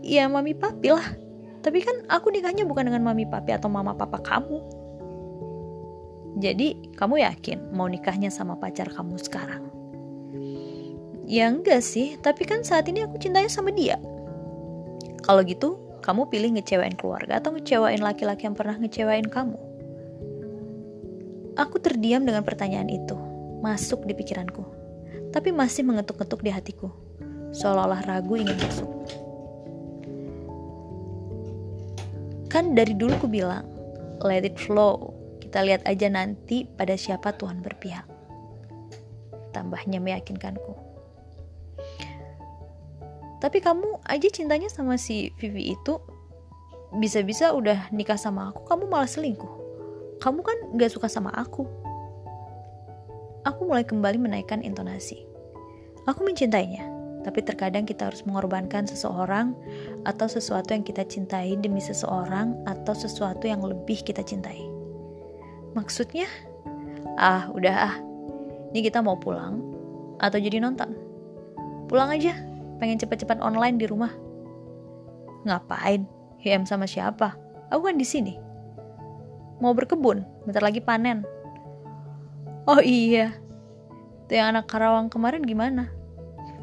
Iya, 0.05 0.29
mami 0.29 0.53
papi 0.53 0.93
lah. 0.93 1.09
Tapi 1.65 1.81
kan 1.81 2.05
aku 2.05 2.29
nikahnya 2.29 2.69
bukan 2.69 2.93
dengan 2.93 3.01
mami 3.01 3.25
papi 3.25 3.49
atau 3.49 3.65
mama 3.65 3.97
papa 3.97 4.21
kamu. 4.21 4.61
Jadi, 6.37 6.93
kamu 6.93 7.25
yakin 7.25 7.73
mau 7.73 7.89
nikahnya 7.89 8.29
sama 8.29 8.61
pacar 8.61 8.93
kamu 8.93 9.17
sekarang? 9.17 9.73
Ya 11.25 11.49
enggak 11.49 11.81
sih, 11.81 12.21
tapi 12.21 12.45
kan 12.45 12.61
saat 12.61 12.85
ini 12.89 13.01
aku 13.09 13.17
cintanya 13.17 13.49
sama 13.49 13.73
dia. 13.73 13.97
Kalau 15.25 15.41
gitu, 15.45 15.90
kamu 16.01 16.27
pilih 16.33 16.57
ngecewain 16.57 16.97
keluarga 16.97 17.37
atau 17.37 17.53
ngecewain 17.53 18.01
laki-laki 18.01 18.49
yang 18.49 18.57
pernah 18.57 18.75
ngecewain 18.81 19.29
kamu? 19.29 19.57
Aku 21.55 21.77
terdiam 21.77 22.25
dengan 22.25 22.41
pertanyaan 22.41 22.89
itu, 22.89 23.13
masuk 23.61 24.09
di 24.09 24.17
pikiranku, 24.17 24.65
tapi 25.29 25.53
masih 25.53 25.85
mengetuk-ketuk 25.85 26.41
di 26.41 26.49
hatiku, 26.49 26.89
seolah-olah 27.53 28.01
ragu 28.03 28.33
ingin 28.35 28.57
masuk. 28.57 28.89
Kan 32.51 32.75
dari 32.75 32.91
dulu 32.97 33.15
ku 33.21 33.27
bilang, 33.31 33.63
let 34.25 34.43
it 34.43 34.59
flow, 34.59 35.15
kita 35.39 35.63
lihat 35.63 35.87
aja 35.87 36.11
nanti 36.11 36.67
pada 36.67 36.97
siapa 36.99 37.31
Tuhan 37.37 37.63
berpihak. 37.63 38.07
Tambahnya 39.55 40.03
meyakinkanku. 40.03 40.90
Tapi 43.41 43.57
kamu 43.57 44.05
aja 44.05 44.29
cintanya 44.29 44.69
sama 44.69 45.01
si 45.01 45.33
Vivi 45.41 45.73
itu 45.73 45.97
bisa-bisa 46.93 47.49
udah 47.57 47.89
nikah 47.89 48.19
sama 48.19 48.53
aku, 48.53 48.61
kamu 48.69 48.85
malah 48.85 49.09
selingkuh. 49.09 49.49
Kamu 50.21 50.45
kan 50.45 50.57
gak 50.77 50.93
suka 50.93 51.09
sama 51.09 51.33
aku. 51.33 51.65
Aku 53.41 53.65
mulai 53.65 53.81
kembali 53.81 54.21
menaikkan 54.21 54.61
intonasi. 54.61 55.25
Aku 56.05 56.21
mencintainya, 56.21 56.85
tapi 57.25 57.41
terkadang 57.41 57.89
kita 57.89 58.13
harus 58.13 58.21
mengorbankan 58.29 58.85
seseorang 58.85 59.57
atau 60.05 60.29
sesuatu 60.29 60.77
yang 60.77 60.85
kita 60.85 61.01
cintai 61.01 61.57
demi 61.57 61.81
seseorang 61.81 62.53
atau 62.69 62.93
sesuatu 62.93 63.49
yang 63.49 63.65
lebih 63.65 64.05
kita 64.05 64.21
cintai. 64.21 64.69
Maksudnya, 65.73 66.29
ah 67.17 67.49
udah 67.49 67.75
ah, 67.89 67.95
ini 68.77 68.85
kita 68.85 69.01
mau 69.01 69.17
pulang 69.17 69.57
atau 70.21 70.37
jadi 70.37 70.61
nonton? 70.61 70.93
Pulang 71.89 72.13
aja 72.13 72.50
pengen 72.81 72.97
cepet-cepet 72.97 73.37
online 73.45 73.77
di 73.77 73.85
rumah. 73.85 74.09
Ngapain? 75.45 76.09
HM 76.41 76.65
sama 76.65 76.89
siapa? 76.89 77.37
Aku 77.69 77.85
kan 77.85 78.01
di 78.01 78.03
sini. 78.03 78.33
Mau 79.61 79.77
berkebun, 79.77 80.25
bentar 80.49 80.65
lagi 80.65 80.81
panen. 80.81 81.21
Oh 82.65 82.81
iya, 82.81 83.37
tuh 84.25 84.33
yang 84.33 84.57
anak 84.57 84.65
Karawang 84.65 85.13
kemarin 85.13 85.45
gimana? 85.45 85.93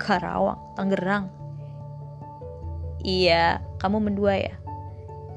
Karawang, 0.03 0.59
Tangerang. 0.75 1.31
Iya, 3.07 3.63
kamu 3.79 4.11
mendua 4.11 4.35
ya. 4.35 4.55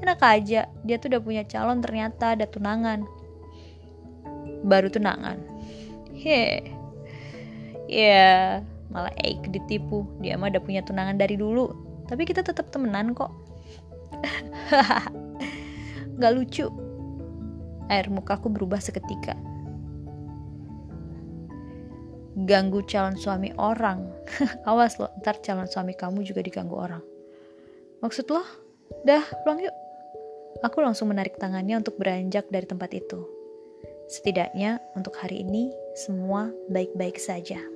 Enak 0.02 0.18
aja, 0.18 0.66
dia 0.82 0.96
tuh 0.98 1.14
udah 1.14 1.22
punya 1.22 1.42
calon 1.46 1.78
ternyata 1.78 2.34
ada 2.34 2.50
tunangan. 2.50 3.06
Baru 4.66 4.90
tunangan. 4.90 5.38
Heh. 6.18 6.74
Ya, 7.86 8.58
yeah 8.58 8.71
malah 8.92 9.12
Eik 9.24 9.48
ditipu. 9.48 10.04
Dia 10.20 10.36
mah 10.36 10.52
udah 10.52 10.62
punya 10.62 10.84
tunangan 10.84 11.16
dari 11.16 11.40
dulu. 11.40 11.72
Tapi 12.06 12.28
kita 12.28 12.44
tetap 12.44 12.68
temenan 12.68 13.16
kok. 13.16 13.32
Gak 16.20 16.32
lucu. 16.36 16.68
Air 17.88 18.12
mukaku 18.12 18.52
berubah 18.52 18.78
seketika. 18.78 19.34
Ganggu 22.44 22.84
calon 22.84 23.16
suami 23.16 23.52
orang. 23.56 24.08
Awas 24.68 24.96
lo 25.00 25.08
ntar 25.20 25.40
calon 25.40 25.68
suami 25.68 25.96
kamu 25.96 26.24
juga 26.24 26.44
diganggu 26.44 26.76
orang. 26.76 27.04
Maksud 28.04 28.28
lo? 28.28 28.44
Dah 29.04 29.24
pulang 29.44 29.60
yuk. 29.60 29.76
Aku 30.62 30.84
langsung 30.84 31.10
menarik 31.10 31.40
tangannya 31.40 31.80
untuk 31.80 31.96
beranjak 31.96 32.46
dari 32.52 32.68
tempat 32.68 32.92
itu. 32.92 33.24
Setidaknya 34.08 34.78
untuk 34.92 35.16
hari 35.16 35.42
ini 35.42 35.72
semua 35.96 36.52
baik-baik 36.68 37.16
saja 37.16 37.71